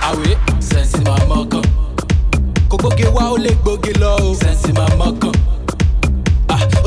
Àwẹ̀ 0.10 0.36
sẹ́ǹsì 0.70 1.00
máa 1.06 1.26
mọ́kàn. 1.30 1.64
Kókóge 2.70 3.08
wá 3.16 3.24
ó 3.34 3.38
lè 3.38 3.52
gbógi 3.64 3.94
lọ 4.02 4.12
o. 4.22 4.36
Sẹ́ǹsì 4.42 4.72
máa. 4.78 4.86
Ah, 5.00 5.57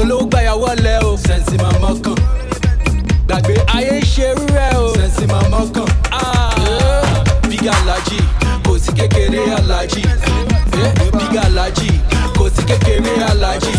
Olówó 0.01 0.25
gbàyàwó 0.31 0.69
lẹ 0.85 0.95
o. 1.09 1.17
Sẹ́ǹsì 1.25 1.57
máa 1.63 1.77
mọ́kàn. 1.83 2.17
Gbàgbé 3.29 3.55
ayé 3.77 3.93
ń 4.01 4.05
ṣerú 4.15 4.45
rẹ̀ 4.57 4.77
o. 4.83 4.87
Sẹ́ǹsì 4.97 5.25
máa 5.33 5.47
mọ́kàn. 5.53 5.89
Ah, 6.13 7.05
Bíga 7.49 7.73
alájì, 7.83 8.19
kò 8.65 8.73
sí 8.83 8.91
kékeré 8.99 9.41
alájì. 9.59 10.03
Eh, 10.81 10.93
Bíga 11.19 11.43
alájì, 11.49 11.91
kò 12.39 12.45
sí 12.55 12.63
kékeré 12.69 13.13
alájì. 13.31 13.75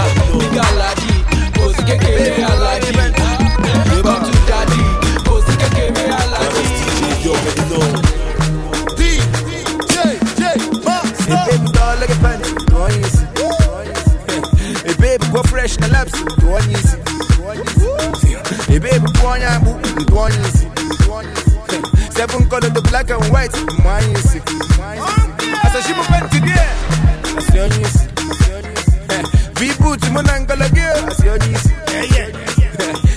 Ah, 0.00 0.08
Bíga 0.38 0.62
alájì, 0.70 1.12
kò 1.56 1.64
sí 1.76 1.82
kékeré 1.88 2.44
alájì. 2.52 2.92
Come 4.04 4.20
to 4.26 4.32
daddy, 4.48 4.82
kò 5.26 5.34
sí 5.46 5.52
kékeré 5.60 6.04
alájì. 6.20 6.64
Hey 10.00 10.16
baby 11.46 11.70
doll 11.72 11.96
like 12.00 12.16
baby 15.76 15.78
go 15.78 15.78
fresh 15.78 15.78
na 15.78 15.86
laps, 15.88 16.12
go 16.40 16.56
on 16.56 16.70
easy. 16.70 16.96
Hey 18.70 18.78
baby 18.78 19.06
go 19.20 19.26
on 19.28 19.40
boo, 19.64 20.04
go 20.06 20.18
on 20.18 20.32
easy. 20.32 20.66
Seven 22.10 22.48
color 22.48 22.70
the 22.70 22.82
black 22.90 23.10
and 23.10 23.24
white, 23.30 23.52
go 23.52 23.88
on 23.88 24.02
easy. 24.10 24.40
As 25.62 25.74
a 25.74 25.82
ship 25.82 25.98
of 25.98 26.06
panty 26.06 26.40
there, 26.40 26.72
I 27.24 27.40
see 27.42 27.60
on 27.60 27.72
easy. 27.80 28.06
People 29.54 29.96
to 29.96 30.10
mon 30.10 30.28
angle 30.30 30.56
girl, 30.56 31.04
I 31.06 31.12
see 31.12 31.28
on. 31.28 31.40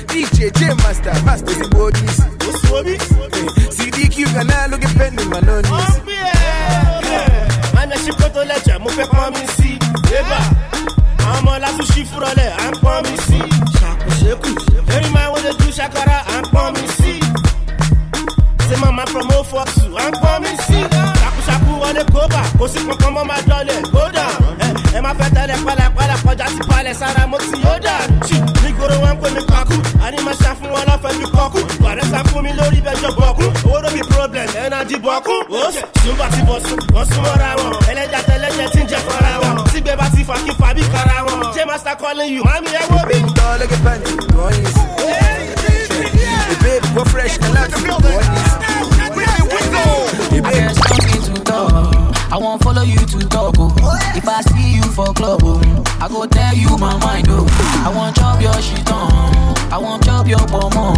DJ 0.08 0.52
J 0.54 0.74
Master, 0.84 1.14
Master 1.26 1.54
the 1.54 1.68
bodies. 1.70 2.20
CDQ 3.74 4.26
can 4.34 4.52
I 4.52 4.68
look 4.68 4.84
at 4.84 4.96
penny 4.98 5.26
man 5.26 5.50
on 5.50 5.66
easy. 5.66 6.02
Mana 7.74 7.96
sí. 9.58 9.80
Bébà, 10.10 10.63
àwọn 11.34 11.40
ọmọ 11.40 11.52
ṣí 11.92 12.02
fúrọ̀lẹ̀, 12.12 12.50
à 12.64 12.66
ń 12.72 12.74
pọ́n 12.84 13.00
mi 13.08 13.16
sí. 13.28 13.40
Ṣàkóṣekù, 13.80 14.50
eré 14.96 15.08
máa 15.16 15.28
wọlé 15.34 15.52
ju 15.60 15.70
ṣàkàrà, 15.78 16.18
à 16.34 16.38
ń 16.42 16.46
pọ́n 16.54 16.70
mi 16.76 16.86
sí. 16.98 17.14
Ṣé 18.68 18.76
màmá 18.82 19.04
from 19.12 19.30
O 19.38 19.44
four 19.50 19.66
two, 19.76 19.96
à 19.98 20.06
ń 20.10 20.14
pọ́n 20.22 20.38
mi 20.44 20.52
sí. 20.68 20.80
Ṣàkóṣàkú 21.22 21.72
wọlé 21.82 22.04
kóbà, 22.14 22.42
kò 22.58 22.66
sí 22.72 22.80
kankan 22.88 23.12
mọ́ 23.16 23.24
máa 23.30 23.42
dọ́lẹ̀, 23.50 23.80
kódà. 23.94 24.26
Ẹ 24.96 25.00
máa 25.06 25.14
fẹ́ 25.20 25.30
tẹ́lẹ̀ 25.36 25.58
pálapàla 25.66 26.16
kọjá 26.26 26.46
ti 26.56 26.62
palẹ̀ 26.70 26.94
sára 27.00 27.24
mo 27.32 27.38
ti 27.38 27.58
yóò 27.64 27.76
dà. 27.86 27.96
Nígboro 28.64 28.96
wọn 29.04 29.14
ń 29.14 29.18
pè 29.22 29.30
mí 29.36 29.42
kakú, 29.52 29.76
àní 30.06 30.18
máa 30.26 30.36
wọn 30.74 30.84
lọ́fẹ̀ẹ́ 30.90 31.18
bí 31.20 31.26
kọ́kú. 31.36 31.60
Bàrẹ́ 31.84 32.06
sá 32.12 32.20
fún 32.30 32.42
mi 32.46 32.52
lórí 32.60 32.80
bẹ́jọ́ 32.86 33.12
bọ̀kú. 33.18 33.23
Ló 34.84 34.90
bí 34.90 35.00
problem, 35.00 35.72
ẹ̀nàjì 36.20 36.28
ti 36.34 36.42
bọ̀ 36.48 36.60
sùn, 36.68 36.80
wọ́n 36.94 37.06
súnmọ́ra 37.12 37.50
wọn. 37.60 37.72
Ẹlẹ́jà 37.92 38.20
tẹ́lẹ́jẹ 38.28 38.66
tí 38.74 38.80
ń 38.84 38.86
jẹ 38.92 39.00
fọ́ra 39.06 39.32
wọn. 39.42 39.56
Sígbẹ́ 39.72 39.96
bá 40.00 40.06
ti 40.14 40.22
fà 40.28 40.36
kí 40.44 40.52
fà 40.60 40.68
bí 40.76 40.84
kara 40.94 41.18
wọn. 41.26 41.40
Ṣé 41.56 41.64
master 41.70 41.96
calling 42.02 42.34
you? 42.36 42.44
Màmí 42.44 42.70
ẹ 42.82 42.84
wo. 42.92 43.00
Baby 43.10 43.32
doll 43.38 43.58
like 43.60 43.72
a 43.76 43.78
panty, 43.86 44.12
go 44.34 44.42
on 44.48 44.54
easy. 44.60 44.82
Hey 46.64 46.80
fresh 47.14 47.40
na 47.40 47.48
laps, 47.56 47.82
go 47.84 47.96
on 47.96 48.04
easy. 48.04 48.73
I 52.34 52.38
won't 52.38 52.64
follow 52.64 52.82
you 52.82 52.98
to 52.98 53.20
talk. 53.30 53.54
Oh. 53.60 53.72
If 54.16 54.28
I 54.28 54.42
see 54.42 54.78
you 54.78 54.82
for 54.82 55.14
club, 55.14 55.42
oh, 55.44 55.62
I 56.02 56.08
go 56.08 56.26
tell 56.26 56.56
you 56.56 56.76
my 56.80 56.98
mind. 56.98 57.28
Oh. 57.30 57.46
I 57.86 57.96
won't 57.96 58.16
chop 58.16 58.42
your 58.42 58.60
shit 58.60 58.92
on. 58.92 59.56
I 59.72 59.78
want 59.78 60.04
chop 60.04 60.28
your 60.28 60.40
pomo. 60.40 60.96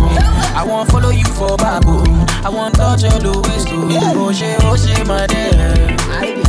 I 0.56 0.64
won't 0.66 0.90
follow 0.90 1.10
you 1.10 1.26
for 1.26 1.58
back. 1.58 1.84
Oh. 1.86 2.42
I 2.42 2.48
want 2.48 2.76
touch 2.76 3.04
your 3.04 3.20
waist. 3.42 3.68
Oh, 3.70 4.14
oh, 4.16 4.32
she, 4.32 4.56
oh, 4.62 4.78
she, 4.78 5.04
my 5.04 5.28
dear. 5.28 6.45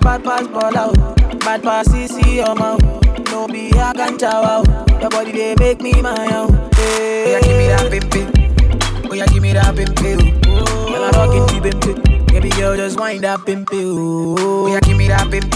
Bad, 0.00 0.22
bad 0.22 0.24
pass 0.24 0.46
ball 0.48 0.76
out. 0.76 1.16
Bad 1.40 1.62
pass 1.62 1.88
oh. 1.88 1.92
CC 1.92 2.36
your 2.36 2.54
mouth. 2.54 2.82
No 3.30 3.46
be 3.46 3.68
a 3.70 3.92
ganja 3.92 4.30
wow. 4.30 4.62
Your 5.00 5.10
body 5.10 5.32
they 5.32 5.54
make 5.56 5.80
me 5.80 6.00
my 6.02 6.34
own. 6.34 6.52
Hey. 6.74 7.24
Oh 7.26 7.30
yeah, 7.30 7.40
give 7.40 7.56
me 7.56 7.66
that 7.68 8.10
pimp 8.12 9.10
Oh 9.10 9.14
yeah, 9.14 9.26
give 9.26 9.42
me 9.42 9.52
that 9.52 9.74
pimp 9.76 9.98
Oh, 10.46 10.88
girl, 10.88 11.04
I 11.04 11.10
rockin' 11.10 11.62
the 11.62 11.70
pimp 11.80 12.26
Baby 12.28 12.50
girl, 12.50 12.76
just 12.76 12.98
wind 12.98 13.24
that 13.24 13.44
pimp 13.44 13.68
Oh 13.72 14.66
yeah, 14.66 14.80
give 14.80 14.96
me 14.96 15.08
that 15.08 15.30
pimp 15.30 15.54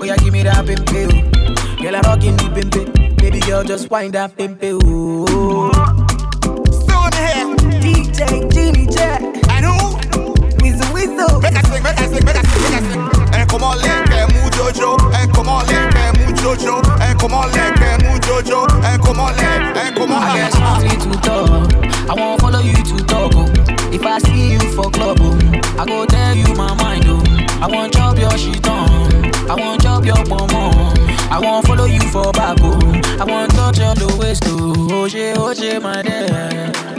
Oh 0.00 0.04
yeah, 0.04 0.16
give 0.16 0.32
me 0.32 0.42
that 0.42 0.66
pimp 0.66 0.88
oh, 0.90 1.82
Girl, 1.82 1.96
I 1.96 2.00
rockin' 2.00 2.36
the 2.36 2.50
pimp 2.54 3.16
Baby 3.18 3.40
girl, 3.40 3.64
just 3.64 3.90
wind 3.90 4.14
that 4.14 4.36
pimp 4.36 4.58
Oh. 4.62 5.72
Stone 6.70 7.12
here. 7.12 7.56
DJ 7.80 8.52
Jimmy 8.52 8.86
Jack. 8.86 9.22
I 9.48 9.60
know. 9.60 9.96
Whistle, 10.60 10.92
whistle. 10.92 11.40
Make 11.40 11.54
I 11.54 11.62
sing, 11.62 11.82
make 11.82 11.98
I 11.98 12.06
sing, 12.06 12.24
make 12.24 12.36
I 12.36 12.42
sing, 12.42 12.62
make 12.62 12.82
I 12.82 13.10
sing. 13.10 13.15
Come 13.56 13.64
on, 13.64 13.78
let 13.78 14.04
que 14.04 14.34
mu 14.34 14.50
jojo. 14.50 14.96
Eh, 15.14 15.26
come 15.32 15.48
on, 15.48 15.66
let 15.66 15.88
que 15.88 16.12
mu 16.18 16.30
jojo. 16.36 16.82
Eh, 17.00 17.14
come 17.14 17.32
on, 17.32 17.50
let 17.52 17.72
que 17.74 18.04
mu 18.04 18.18
jojo. 18.20 18.66
Eh, 18.84 18.98
come 18.98 19.18
on, 19.18 19.34
let. 19.34 19.76
Eh, 19.78 19.92
come 19.94 20.12
on, 20.12 20.22
I 20.22 20.50
something 20.50 21.00
to 21.00 21.18
talk. 21.20 22.10
I 22.10 22.14
won't 22.14 22.38
follow 22.38 22.60
you 22.60 22.74
to 22.74 23.04
talk. 23.06 23.32
Oh. 23.34 23.48
If 23.94 24.04
I 24.04 24.18
see 24.18 24.52
you 24.52 24.60
for 24.74 24.90
club, 24.90 25.16
oh, 25.22 25.38
I 25.80 25.86
go 25.86 26.04
tell 26.04 26.36
you 26.36 26.52
my 26.54 26.74
mind. 26.74 27.06
Oh. 27.06 27.22
I 27.62 27.66
want 27.66 27.94
chop 27.94 28.18
your 28.18 28.36
shit 28.36 28.68
on. 28.68 29.24
I 29.50 29.54
want 29.54 29.80
chop 29.80 30.04
your 30.04 30.22
pomo. 30.26 30.92
I 31.30 31.40
want 31.40 31.66
follow 31.66 31.86
you 31.86 32.02
for 32.12 32.30
back. 32.32 32.58
Oh. 32.60 32.78
I 33.18 33.24
want 33.24 33.52
touch 33.52 33.78
your 33.78 34.18
waist. 34.18 34.44
Oh, 34.48 34.74
oh, 34.90 35.08
she, 35.08 35.32
oh, 35.34 35.54
she, 35.54 35.78
my 35.78 36.02
dear. 36.02 36.95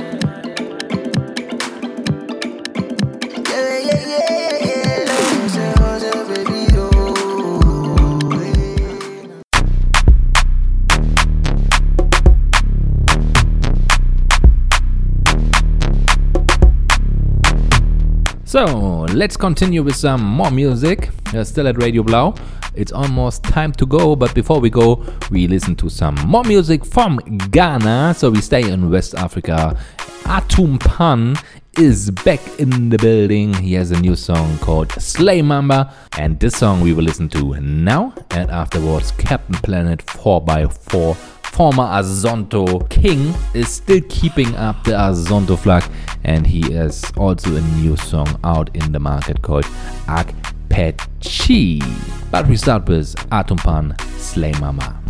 So 18.58 19.06
let's 19.14 19.38
continue 19.38 19.84
with 19.84 19.96
some 19.96 20.20
more 20.24 20.50
music. 20.50 21.12
We're 21.32 21.46
still 21.46 21.68
at 21.68 21.78
Radio 21.78 22.02
Blau. 22.02 22.34
It's 22.74 22.92
almost 22.92 23.44
time 23.44 23.72
to 23.74 23.86
go, 23.86 24.16
but 24.16 24.34
before 24.34 24.60
we 24.60 24.72
go, 24.72 25.06
we 25.30 25.46
listen 25.46 25.76
to 25.76 25.90
some 25.90 26.16
more 26.26 26.44
music 26.44 26.84
from 26.84 27.18
Ghana. 27.52 28.16
So 28.18 28.32
we 28.32 28.42
stay 28.42 28.68
in 28.68 28.90
West 28.90 29.14
Africa. 29.14 29.78
Atumpan 30.24 31.40
is 31.78 32.10
back 32.10 32.40
in 32.58 32.90
the 32.90 32.98
building. 32.98 33.54
He 33.54 33.76
has 33.76 33.92
a 33.92 34.00
new 34.00 34.16
song 34.16 34.58
called 34.58 34.92
Slay 34.94 35.44
Mamba, 35.44 35.94
and 36.18 36.40
this 36.40 36.58
song 36.58 36.82
we 36.82 36.94
will 36.94 37.04
listen 37.04 37.30
to 37.30 37.60
now. 37.62 38.12
And 38.32 38.50
afterwards, 38.50 39.12
Captain 39.12 39.54
Planet 39.58 40.04
4x4 40.04 41.37
former 41.52 41.84
Azonto 41.84 42.88
king 42.90 43.34
is 43.54 43.68
still 43.68 44.02
keeping 44.10 44.56
up 44.56 44.84
the 44.84 44.92
Azonto 44.92 45.58
flag 45.58 45.84
and 46.24 46.46
he 46.46 46.74
has 46.74 47.12
also 47.18 47.56
a 47.56 47.62
new 47.78 47.96
song 47.98 48.28
out 48.44 48.76
in 48.76 48.92
the 48.92 49.00
market 49.00 49.42
called 49.42 49.66
Akpechi. 50.08 51.82
But 52.30 52.48
we 52.48 52.58
start 52.58 52.88
with 52.88 53.16
Atumpan 53.32 54.00
Slay 54.20 54.52
Mama. 54.60 55.02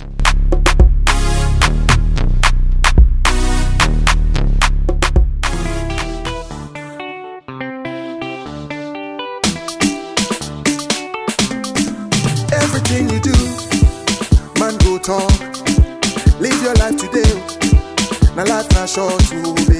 Everything 12.53 13.09
you 13.09 13.19
do, 13.19 14.59
man, 14.59 14.77
go 14.79 14.97
talk. 14.99 15.36
Now 18.37 18.45
life 18.45 18.71
not 18.73 18.87
short, 18.87 19.19
too, 19.21 19.55
baby. 19.55 19.76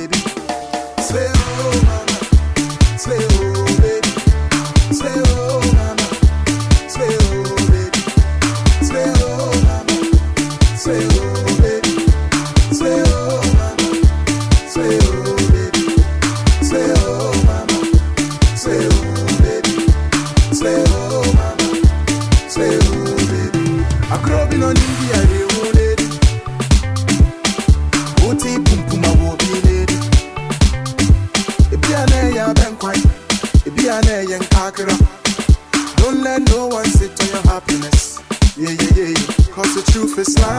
Don't 35.97 36.21
let 36.23 36.41
no 36.49 36.67
one 36.67 36.85
sit 36.85 37.19
on 37.21 37.27
your 37.27 37.41
happiness. 37.53 38.19
Yeah, 38.55 38.69
yeah, 38.71 38.91
yeah, 38.95 39.09
yeah. 39.09 39.27
Cause 39.53 39.73
the 39.75 39.83
truth 39.91 40.17
is 40.17 40.37
life. 40.39 40.49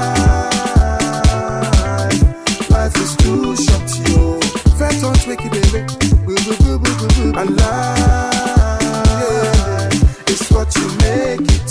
Life 2.71 2.97
is 2.97 3.17
too 3.17 3.57
short, 3.57 3.91
yo. 4.09 4.41
Fat 4.79 5.03
on 5.05 5.15
twicky, 5.25 5.49
baby. 5.51 5.81
Boo, 6.25 6.37
boo, 6.45 6.57
boo, 6.63 6.79
boo, 6.79 6.95
boo, 6.99 7.09
boo. 7.17 7.39
And 7.39 7.51
life 7.57 9.09
is 10.31 10.43
what 10.51 10.75
you 10.77 10.87
make 10.99 11.41
it, 11.57 11.68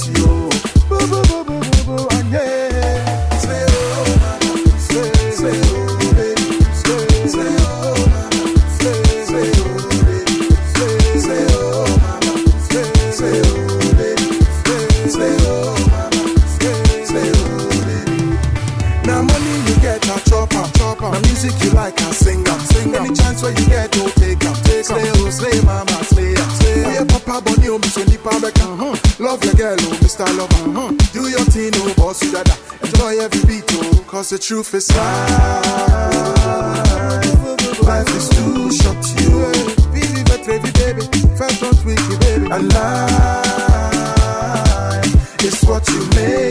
cause 34.27 34.39
the 34.39 34.39
truth 34.39 34.73
is 34.73 34.89
life. 34.95 35.27
Life 37.83 38.09
is 38.15 38.29
too 38.29 38.71
short, 38.71 38.97
you. 39.21 39.51
Vivi, 39.91 40.23
vetrevi, 40.23 40.71
baby. 40.73 41.01
Fast, 41.37 41.61
don't 41.61 41.85
baby. 42.19 42.47
And 42.51 42.73
life 42.73 43.83
is 45.43 45.61
what 45.63 45.87
you 45.89 45.99
make 46.15 46.46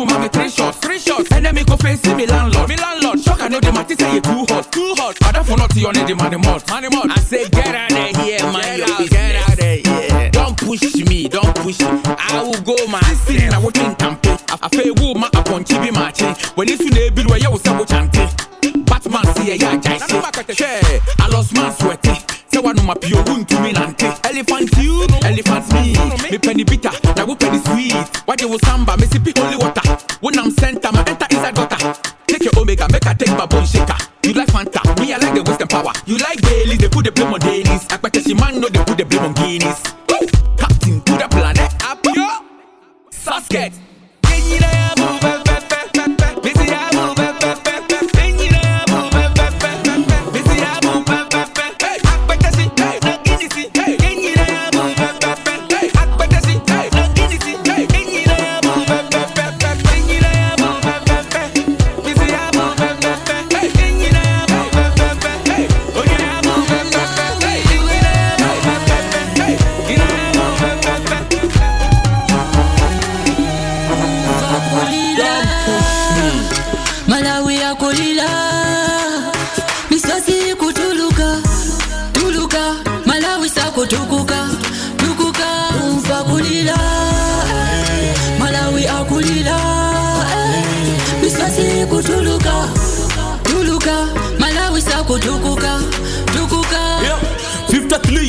àtẹ̀múdà 0.00 0.06
ní 0.06 0.06
sùn 0.06 0.06
máa 0.08 0.18
mi 0.18 0.28
three 0.28 0.50
shots 0.50 0.78
three 0.80 0.98
shots. 0.98 1.30
ẹnẹ́ 1.30 1.52
mi 1.54 1.62
kò 1.64 1.76
fẹ́ 1.76 1.96
sí 2.02 2.14
mi 2.14 2.26
landlord 2.26 2.68
mi 2.68 2.76
landlord. 2.76 3.18
ṣọ́kà 3.20 3.48
ní 3.50 3.56
o 3.56 3.60
de 3.60 3.70
ma 3.72 3.84
ti 3.84 3.94
sẹ́yẹ 3.94 4.20
too 4.22 4.46
hot 4.54 4.70
too 4.72 4.94
hot. 4.98 5.16
ọ̀dà 5.20 5.42
fún 5.44 5.58
ọtí 5.60 5.82
ọ̀nẹ́ 5.84 6.06
di 6.06 6.14
money 6.14 6.38
malt 6.38 6.68
money 6.70 6.88
malt. 6.88 7.10
I 7.10 7.20
say 7.20 7.44
get 7.48 7.74
out 7.74 7.92
of 7.92 8.16
here 8.24 8.42
man 8.52 8.78
your 8.78 8.86
business. 8.86 9.10
Get 9.10 9.36
out 9.36 9.58
of 9.58 9.86
here. 9.86 10.30
Don't 10.32 10.56
push 10.56 10.94
me 11.08 11.28
don't 11.28 11.54
push 11.62 11.80
me. 11.80 12.00
I 12.18 12.42
will 12.42 12.60
go 12.62 12.76
myself. 12.86 13.26
Sisi 13.26 13.46
na 13.50 13.58
wo 13.58 13.70
tin 13.70 13.94
tampe. 13.96 14.30
Afei 14.64 14.90
wo 15.00 15.14
ma 15.14 15.28
apɔnkye 15.28 15.78
bi 15.82 15.90
ma 15.90 16.08
akye. 16.08 16.28
W'ani 16.56 16.76
so 16.78 16.84
na 16.94 17.00
ebi 17.08 17.22
wɔ 17.22 17.36
yɛ 17.38 17.48
wo 17.50 17.58
sɛ 17.58 17.78
wo 17.78 17.84
kyante. 17.84 18.24
Batman 18.88 19.24
si 19.34 19.42
yɛ 19.50 19.56
yɛ 19.58 19.68
agya 19.74 19.96
ese. 19.96 20.16
Hwɛ 20.58 21.00
alɔsman 21.24 21.72
sweaty. 21.78 22.39
Sɛ 22.60 22.66
wohwɛ 22.66 22.74
wanoma 22.74 22.94
pio 23.00 23.16
wontumi 23.24 23.72
nante. 23.72 24.06
Elephant 24.28 24.76
you 24.82 25.02
elephant 25.24 25.72
me 25.72 25.94
mepɛ 26.30 26.56
ne 26.56 26.64
bitter 26.64 26.90
na 27.16 27.24
wopɛ 27.24 27.52
ne 27.52 27.58
sweet. 27.64 27.94
Wagye 28.26 28.46
wo 28.48 28.58
samba 28.64 28.96
mesipi 28.96 29.36
holy 29.38 29.56
water. 29.56 29.80
Wonam 30.22 30.50
center 30.58 30.92
ma 30.92 31.02
enter 31.06 31.26
inside 31.30 31.54
gutter 31.54 31.92
take 32.26 32.44
your 32.44 32.52
omega 32.58 32.86
make 32.92 33.06
i 33.06 33.14
take 33.14 33.30
my 33.36 33.46
bone 33.46 33.64
shaker. 33.66 33.96
You 34.24 34.34
like 34.34 34.48
fanta 34.48 34.82
me 35.00 35.12
i 35.12 35.16
like 35.16 35.34
the 35.34 35.42
wisdom 35.42 35.68
power. 35.68 35.92
You 36.06 36.18
like 36.18 36.40
baileys 36.42 36.78
they 36.78 36.88
put 36.88 37.04
the 37.04 37.12
blame 37.12 37.32
on 37.32 37.40
dailies 37.40 37.86
akpɛtɛsi 37.88 38.38
man 38.38 38.60
no 38.60 38.68
they 38.68 38.84
put 38.84 38.98
the 38.98 39.04
blame 39.04 39.24
on 39.24 39.34
guineas 39.34 39.82
Woo! 40.08 40.26
captain 40.58 41.00
to 41.00 41.12
the 41.16 41.28
planet 41.30 41.72
up 41.84 42.04
yo 42.14 42.28
sasket 43.10 43.72
malawi 44.22 44.79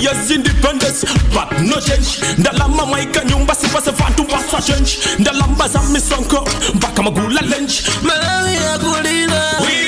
years 0.02 0.32
independence 0.32 1.06
but 1.34 1.52
no 1.62 1.80
change. 1.80 2.22
Ndalama 2.38 2.86
mwaika 2.86 3.24
nyumba 3.26 3.56
sipase 3.56 3.92
vantu 3.92 4.26
waswa 4.34 4.62
change. 4.62 4.98
Ndalamba 5.20 5.68
za 5.68 5.80
misonko 5.84 6.48
mpaka 6.74 7.04
magula 7.04 7.42
lench 7.42 7.74
malawi 8.04 8.56
yakulila 8.56 9.52
zintu 9.60 9.81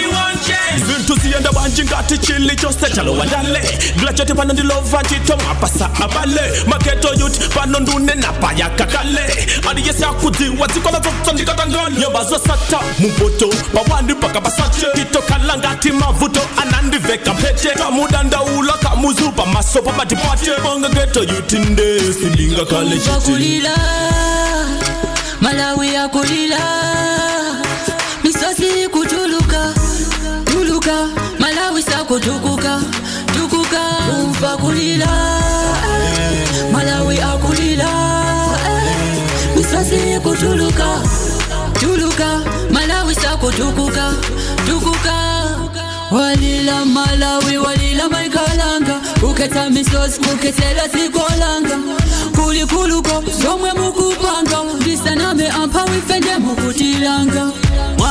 njingati 1.73 2.17
chili 2.17 2.55
chose 2.55 2.89
chalowandale 2.95 3.61
glachoti 3.97 4.33
pano 4.33 4.53
ndilova 4.53 5.01
ntito 5.01 5.37
mwapasa 5.37 5.89
abale 6.03 6.41
maketo 6.67 7.13
yuti 7.19 7.39
pano 7.55 7.79
ndune 7.79 8.15
napayaka 8.15 8.85
kale 8.85 9.47
aliyesi 9.69 10.03
akudziwa 10.03 10.67
dzikola 10.67 10.99
dzotso 10.99 11.33
ndikatangani 11.33 11.99
nyamba 11.99 12.23
zosata 12.23 12.79
mupoto 12.99 13.47
pawandi 13.73 14.15
pakapasate 14.15 14.85
titokala 14.95 15.57
ngati 15.57 15.91
mavuto 15.91 16.41
anandiveka 16.61 17.33
mpete 17.33 17.69
kamudandaula 17.69 18.73
kamuzupa 18.73 19.45
maso 19.45 19.81
pabati 19.81 20.15
pate 20.15 20.51
bonga 20.63 20.89
geto 20.89 21.23
yuti 21.23 21.57
ndesi 21.57 22.25
ndingakale 22.25 22.89
chiti 22.97 23.09
malawi 25.41 25.95
akulila 25.97 26.59
sakutukuka 32.23 32.79
tukuka 33.35 33.81
umva 34.19 34.57
kulila. 34.57 35.07
Malawi 36.71 37.19
akulila. 37.19 37.89
Misasi 39.55 40.19
kutuluka 40.23 41.01
tuluka. 41.79 42.41
Malawi 42.71 43.15
sakutukuka 43.15 44.13
tukuka. 44.65 45.13
Walila 46.11 46.85
malawi 46.85 47.57
walila 47.57 48.09
maikalanga. 48.09 49.01
Uketa 49.23 49.69
misosi 49.69 50.19
kuketela 50.19 50.83
sikolanga 50.89 51.77
kulikuluko 52.35 53.23
zomwe 53.41 53.73
mukupanga. 53.73 54.57
Ndisaname 54.79 55.47
ampa 55.49 55.83
wifende 55.83 56.37
mukutilanga 56.37 57.51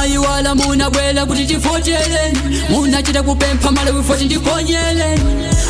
mwayiwala 0.02 0.54
munabwela 0.54 1.26
kuti 1.26 1.46
tifoteleni 1.46 2.62
munachita 2.70 3.22
kupempha 3.22 3.70
malawi 3.70 4.02
foti 4.02 4.24
ndikonyeleni 4.24 5.20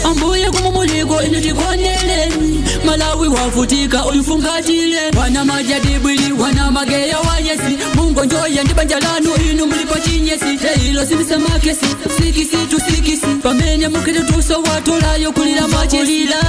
ambuye 0.04 0.50
kumumuliko 0.50 1.22
inu 1.22 1.40
tikonyeleni 1.40 2.64
malawi 2.84 3.28
wavutika 3.28 4.06
uyifungatile. 4.06 5.00
Wana 5.18 5.44
majadibwili 5.44 6.32
wana 6.32 6.70
mageya 6.70 7.18
wanyesi 7.20 7.78
mungonjoya 7.94 8.64
ndi 8.64 8.74
banja 8.74 8.98
lanu 9.00 9.30
inu 9.50 9.66
mulipo 9.66 9.98
chinyesi. 9.98 10.44
Leilo 10.44 11.06
simisamakesi 11.06 11.86
sikisi 12.16 12.56
tusikisi 12.56 13.26
pamene 13.42 13.88
mukete 13.88 14.20
tuso 14.20 14.62
watulayo 14.62 15.32
kulira 15.32 15.68
machelila 15.68 16.42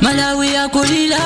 malawi 0.00 0.54
yakulila 0.54 1.18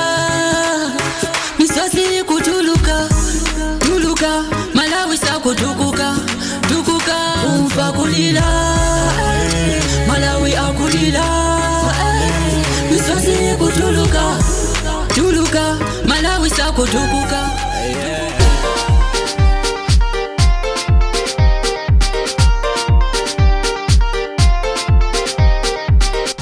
akutukuka 5.41 6.15
tukuka 6.69 7.17
umfa 7.55 7.85
akulila 7.87 8.45
eh, 9.57 9.81
malawi 10.07 10.55
akulila 10.55 11.25
eh, 12.05 12.91
misosi 12.91 13.33
ikutuluka 13.51 14.23
tuluka 15.15 15.77
malawi 16.05 16.49
sakutukuka. 16.49 17.60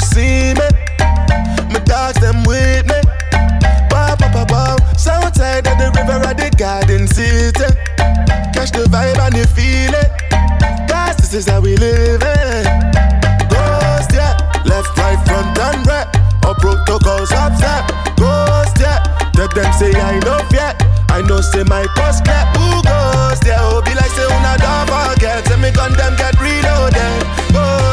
see 0.00 0.54
me. 0.54 0.68
My 1.72 1.80
dogs 1.84 2.20
them 2.20 2.42
with 2.44 2.86
me. 2.86 3.00
Wow, 3.90 4.16
wow, 4.20 4.46
wow, 4.48 4.76
South 4.96 5.36
side 5.36 5.66
of 5.66 5.76
the 5.78 5.90
river 5.96 6.18
at 6.26 6.36
the 6.36 6.50
garden 6.56 7.06
city. 7.06 7.68
Catch 8.54 8.72
the 8.72 8.84
vibe 8.90 9.18
and 9.18 9.36
you 9.36 9.44
feel 9.44 9.94
it. 9.94 10.10
Cause 10.88 11.16
this 11.16 11.34
is 11.34 11.48
how 11.48 11.60
we 11.60 11.76
live 11.76 12.22
it. 12.22 12.66
Ghost, 13.50 14.12
yeah. 14.12 14.36
Left, 14.64 14.90
right, 14.98 15.20
front, 15.26 15.58
and 15.58 15.86
right. 15.86 16.08
All 16.44 16.54
protocols 16.54 17.32
upset. 17.32 17.88
Ghost, 18.16 18.78
yeah. 18.78 19.02
Let 19.36 19.54
them 19.54 19.72
say 19.72 19.92
I 19.98 20.18
know 20.20 20.40
yet. 20.52 20.76
I 21.10 21.22
know 21.22 21.40
say 21.40 21.64
my 21.64 21.86
post 21.96 22.24
clap. 22.24 22.56
Who 22.56 22.82
ghost 22.84 23.42
yeah? 23.46 23.58
Oh, 23.60 23.82
be 23.82 23.94
like 23.94 24.12
say, 24.12 24.24
una 24.24 24.56
dog 24.58 24.88
forget. 24.88 25.46
Say 25.48 25.56
me 25.56 25.70
gun 25.72 25.92
them 25.94 26.14
get 26.16 26.38
reloaded. 26.38 27.24
Ghost, 27.52 27.89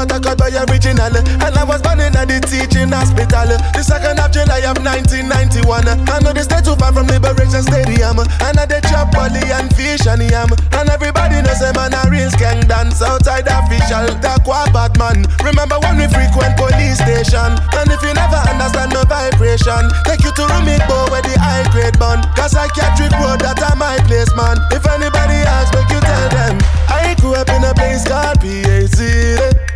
but 0.00 0.16
I 0.16 0.18
cut 0.20 0.38
by 0.40 0.48
original. 0.48 1.12
And 1.12 1.52
I 1.52 1.64
was 1.64 1.84
born 1.84 2.00
in 2.00 2.16
the 2.16 2.40
teaching 2.48 2.88
hospital. 2.88 3.52
The 3.76 3.84
second 3.84 4.16
of 4.16 4.32
July 4.32 4.64
of 4.64 4.80
1991. 4.80 5.60
I 6.08 6.16
know 6.24 6.32
they 6.32 6.40
stay 6.40 6.64
too 6.64 6.72
far 6.80 6.88
from 6.96 7.04
Liberation 7.12 7.60
Stadium. 7.60 8.16
And 8.40 8.56
I 8.56 8.64
they 8.64 8.80
chop 8.88 9.12
Polly 9.12 9.44
and 9.52 9.68
fish 9.76 10.08
and 10.08 10.24
yam. 10.24 10.48
And 10.72 10.88
everybody 10.88 11.44
knows 11.44 11.60
say 11.60 11.72
man 11.76 11.92
a 11.92 12.00
real 12.08 12.32
skank 12.32 12.64
dance 12.64 13.04
outside 13.04 13.44
the 13.44 13.52
official. 13.60 14.08
Qua 14.40 14.64
bad 14.72 14.96
man. 14.96 15.28
Remember 15.44 15.76
when 15.84 16.00
we 16.00 16.08
frequent 16.08 16.56
police 16.56 16.96
station. 16.96 17.52
And 17.76 17.92
if 17.92 18.00
you 18.00 18.16
never 18.16 18.40
understand 18.48 18.96
the 18.96 19.04
vibration, 19.04 19.84
take 20.08 20.24
you 20.24 20.32
to 20.32 20.44
Rumikbo 20.48 21.12
where 21.12 21.20
the 21.20 21.36
high 21.36 21.68
grade 21.76 22.00
bun. 22.00 22.24
Cause 22.32 22.56
I 22.56 22.72
can't 22.72 22.96
trick 22.96 23.12
road 23.20 23.44
that 23.44 23.60
are 23.60 23.76
my 23.76 24.00
place, 24.08 24.32
man. 24.32 24.56
If 24.72 24.86
anybody 24.88 25.44
asks, 25.44 25.76
make 25.76 25.92
you 25.92 26.00
tell 26.00 26.28
them. 26.32 26.56
I 26.88 27.12
grew 27.20 27.36
up 27.36 27.52
in 27.52 27.68
a 27.68 27.74
place 27.76 28.08
called 28.08 28.40
PAC. 28.40 29.69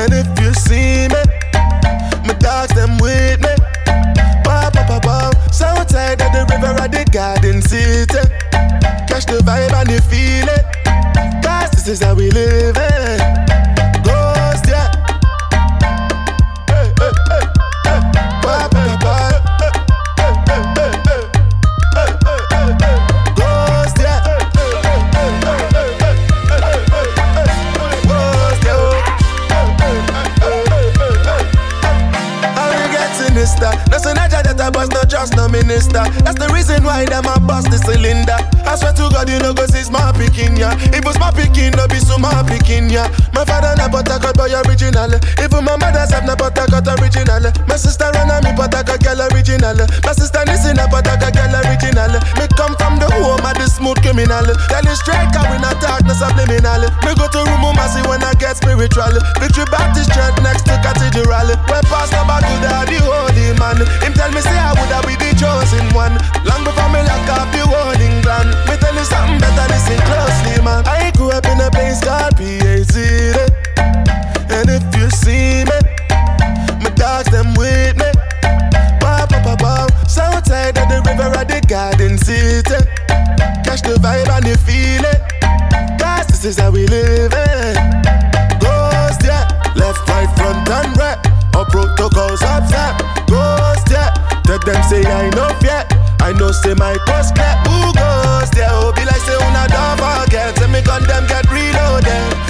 And 0.00 0.14
if 0.14 0.26
you 0.40 0.54
see 0.54 1.08
me, 1.08 1.22
my 2.24 2.32
dogs 2.38 2.72
them 2.72 2.96
with 2.98 3.38
me. 3.42 3.54
Ba 4.42 4.70
ba 4.72 4.82
ba 4.88 4.98
ba. 4.98 5.30
Southside 5.52 6.22
of 6.22 6.32
the 6.32 6.46
river 6.50 6.72
at 6.80 6.90
the 6.90 7.04
garden 7.12 7.60
city. 7.60 8.22
Catch 9.06 9.26
the 9.26 9.42
vibe 9.44 9.74
and 9.74 9.90
you 9.90 10.00
feel 10.00 10.48
it. 10.48 11.44
Cause 11.44 11.70
this 11.72 11.88
is 11.88 12.02
how 12.02 12.14
we 12.14 12.30
live 12.30 12.76
it. 12.78 13.49
Trust, 35.20 35.36
no 35.36 35.48
minister. 35.48 36.04
That's 36.24 36.38
the 36.40 36.48
reason 36.52 36.84
why 36.84 37.04
them 37.04 37.28
a 37.28 37.36
bust 37.40 37.68
the 37.70 37.76
cylinder. 37.76 38.40
I 38.64 38.76
swear 38.76 38.92
to 38.96 39.12
God, 39.12 39.28
you 39.28 39.38
know, 39.38 39.52
cause 39.52 39.74
it's 39.76 39.90
my 39.90 40.12
picking, 40.16 40.56
yeah. 40.56 40.72
If 40.96 41.04
it's 41.04 41.20
my 41.20 41.30
picking, 41.30 41.76
no 41.76 41.84
be 41.88 42.00
so 42.00 42.16
my 42.16 42.32
picking, 42.48 42.88
yeah. 42.88 43.08
My 43.36 43.44
father 43.44 43.76
na 43.76 43.88
but 43.88 44.08
I 44.08 44.16
got 44.16 44.36
boy 44.36 44.48
original. 44.48 45.12
Even 45.36 45.62
my 45.64 45.76
mother's 45.76 46.10
have 46.12 46.24
na 46.24 46.36
but 46.36 46.56
I 46.56 46.64
got 46.72 46.88
original. 47.00 47.44
My 47.68 47.76
sister 47.76 48.08
on 48.08 48.32
me 48.40 48.52
but 48.56 48.72
I 48.72 48.80
got 48.80 49.00
girl 49.04 49.20
original. 49.28 49.76
My 50.04 50.12
sister 50.16 50.40
listen 50.48 50.80
up 50.80 50.88
but 50.88 51.04
I 51.04 51.20
got 51.20 51.36
girl 51.36 51.54
original. 51.68 52.12
Me 52.40 52.46
come 52.56 52.72
from 52.80 52.96
the 52.96 53.08
home 53.20 53.44
of 53.44 53.54
the 53.60 53.68
smooth 53.68 54.00
criminal. 54.00 54.46
Tell 54.72 54.84
you 54.84 54.96
straight, 54.96 55.28
cause 55.36 55.48
we 55.52 55.60
not 55.60 55.76
talk, 55.84 56.00
no 56.08 56.16
subliminal. 56.16 56.88
Me 57.04 57.12
go 57.12 57.28
to 57.28 57.40
room, 57.44 57.76
see 57.92 58.04
when 58.08 58.24
I 58.24 58.32
get 58.40 58.56
spiritual. 58.56 59.12
Victory 59.36 59.68
Baptist 59.68 60.14
Church 60.16 60.36
next 60.40 60.64
to 60.70 60.74
Cathedral. 60.80 61.52
Where 61.68 61.84
Pastor 61.92 62.24
Baguda, 62.24 62.88
the 62.88 62.98
holy 63.04 63.52
man. 63.60 63.84
Him 64.00 64.12
tell 64.16 64.30
me 64.32 64.40
say 64.40 64.56
I 64.56 64.72
would 64.78 64.92
have 64.94 65.09
be 65.10 65.18
the 65.18 65.30
chosen 65.34 65.82
one. 65.94 66.14
Long 66.46 66.62
before 66.62 66.90
me 66.94 67.02
lock 67.02 67.26
up 67.34 67.48
the 67.50 67.66
whole 67.66 67.94
England. 67.98 68.54
Me 68.68 68.76
tell 68.78 68.94
you 68.94 69.04
something 69.04 69.38
better, 69.42 69.66
listen 69.72 69.98
closely, 70.06 70.62
man. 70.62 70.86
I 70.86 71.10
grew 71.16 71.30
up 71.30 71.46
in 71.46 71.58
a 71.60 71.70
place 71.70 71.98
called 71.98 72.36
PAC. 72.38 72.94
And 74.50 74.68
if 74.70 74.84
you 74.94 75.10
see 75.10 75.64
me, 75.66 75.78
my 76.82 76.90
dogs 76.94 77.30
them 77.30 77.54
with 77.58 77.96
me. 77.98 78.10
Ba 79.00 79.26
ba 79.26 79.38
ba 79.42 79.54
ba. 79.58 79.86
Southside 80.06 80.78
of 80.78 80.86
the 80.88 81.02
river 81.06 81.30
at 81.38 81.48
the 81.48 81.60
garden 81.66 82.18
city. 82.18 82.78
Catch 83.64 83.82
the 83.82 83.98
vibe 83.98 84.28
and 84.30 84.46
you 84.46 84.56
feel 84.66 85.04
it. 85.06 85.20
Cause 85.98 86.26
this 86.26 86.44
is 86.44 86.58
how 86.58 86.70
we 86.70 86.86
live 86.86 87.32
it. 87.34 87.76
Ghost, 88.60 89.22
yeah. 89.24 89.46
Left, 89.76 90.02
right, 90.08 90.30
front, 90.36 90.68
and 90.68 90.96
right. 90.98 91.18
All 91.54 91.64
protocols 91.64 92.42
upset. 92.42 93.00
Tell 94.50 94.58
them 94.58 94.82
say 94.82 95.04
I 95.04 95.30
know 95.30 95.46
yet. 95.62 95.86
I 96.20 96.32
know 96.32 96.50
say 96.50 96.74
my 96.74 96.98
post 97.06 97.36
clap. 97.36 97.64
Who 97.68 97.94
ghost, 97.94 98.52
yeah. 98.56 98.66
Oh, 98.72 98.90
be 98.96 99.04
like 99.04 99.22
say 99.22 99.38
una 99.38 99.68
don't 99.70 99.94
forget. 99.94 100.58
Say 100.58 100.66
me 100.66 100.82
gun 100.82 101.04
them 101.06 101.24
get 101.28 101.46
reloaded. 101.52 102.49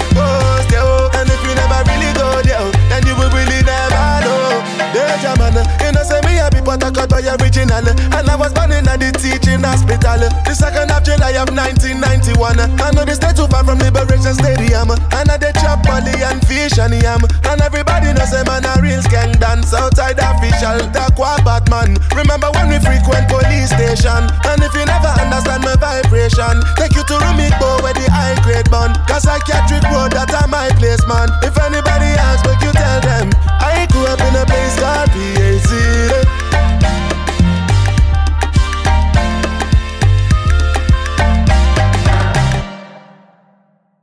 but 6.71 6.87
I 6.87 6.91
cut 6.95 7.11
all 7.11 7.27
original. 7.35 7.83
And 8.15 8.27
I 8.31 8.35
was 8.39 8.55
born 8.55 8.71
in 8.71 8.87
the 8.87 9.11
teaching 9.19 9.59
hospital. 9.59 10.23
The 10.47 10.55
second 10.55 10.87
of 10.87 11.03
July 11.03 11.35
of 11.35 11.51
1991. 11.51 12.31
I 12.79 12.95
know 12.95 13.03
this 13.03 13.19
day 13.19 13.35
too 13.35 13.47
far 13.51 13.67
from 13.67 13.83
Liberation 13.83 14.31
Stadium. 14.31 14.87
And 15.11 15.27
I 15.27 15.35
did 15.35 15.55
chop 15.59 15.83
molly 15.83 16.15
and 16.23 16.39
fish 16.47 16.79
and 16.79 16.95
yam. 16.95 17.27
And 17.51 17.59
everybody 17.59 18.15
knows 18.15 18.31
a 18.31 18.47
man 18.47 18.63
a 18.63 18.79
real 18.79 19.03
gang 19.11 19.35
dance 19.35 19.75
outside 19.75 20.15
official. 20.15 20.79
Dakwa 20.95 21.43
Batman. 21.43 21.99
Remember 22.15 22.47
when 22.55 22.71
we 22.71 22.79
frequent 22.79 23.27
police 23.27 23.75
station? 23.75 24.23
And 24.47 24.63
if 24.63 24.71
you 24.71 24.87
never 24.87 25.11
understand 25.19 25.67
my 25.67 25.75
vibration, 25.75 26.55
take 26.79 26.95
you 26.95 27.03
to 27.03 27.15
Rumiko 27.19 27.83
where 27.83 27.95
the 27.95 28.07
high 28.07 28.39
grade 28.47 28.71
bun. 28.71 28.95
Cause 29.11 29.27
I 29.27 29.43
can't 29.43 29.67
trick 29.67 29.83
road 29.91 30.15
that 30.15 30.31
are 30.31 30.47
my 30.47 30.71
place, 30.79 31.03
man. 31.03 31.27
If 31.43 31.59
anybody 31.59 32.15
asks, 32.15 32.47
make 32.47 32.63
you 32.63 32.71
tell 32.71 33.03
them. 33.03 33.27
I 33.59 33.83
grew 33.91 34.07
up 34.07 34.23
in 34.23 34.39
a 34.39 34.45
place 34.47 34.75
called 34.79 35.11
PAC. 35.11 36.40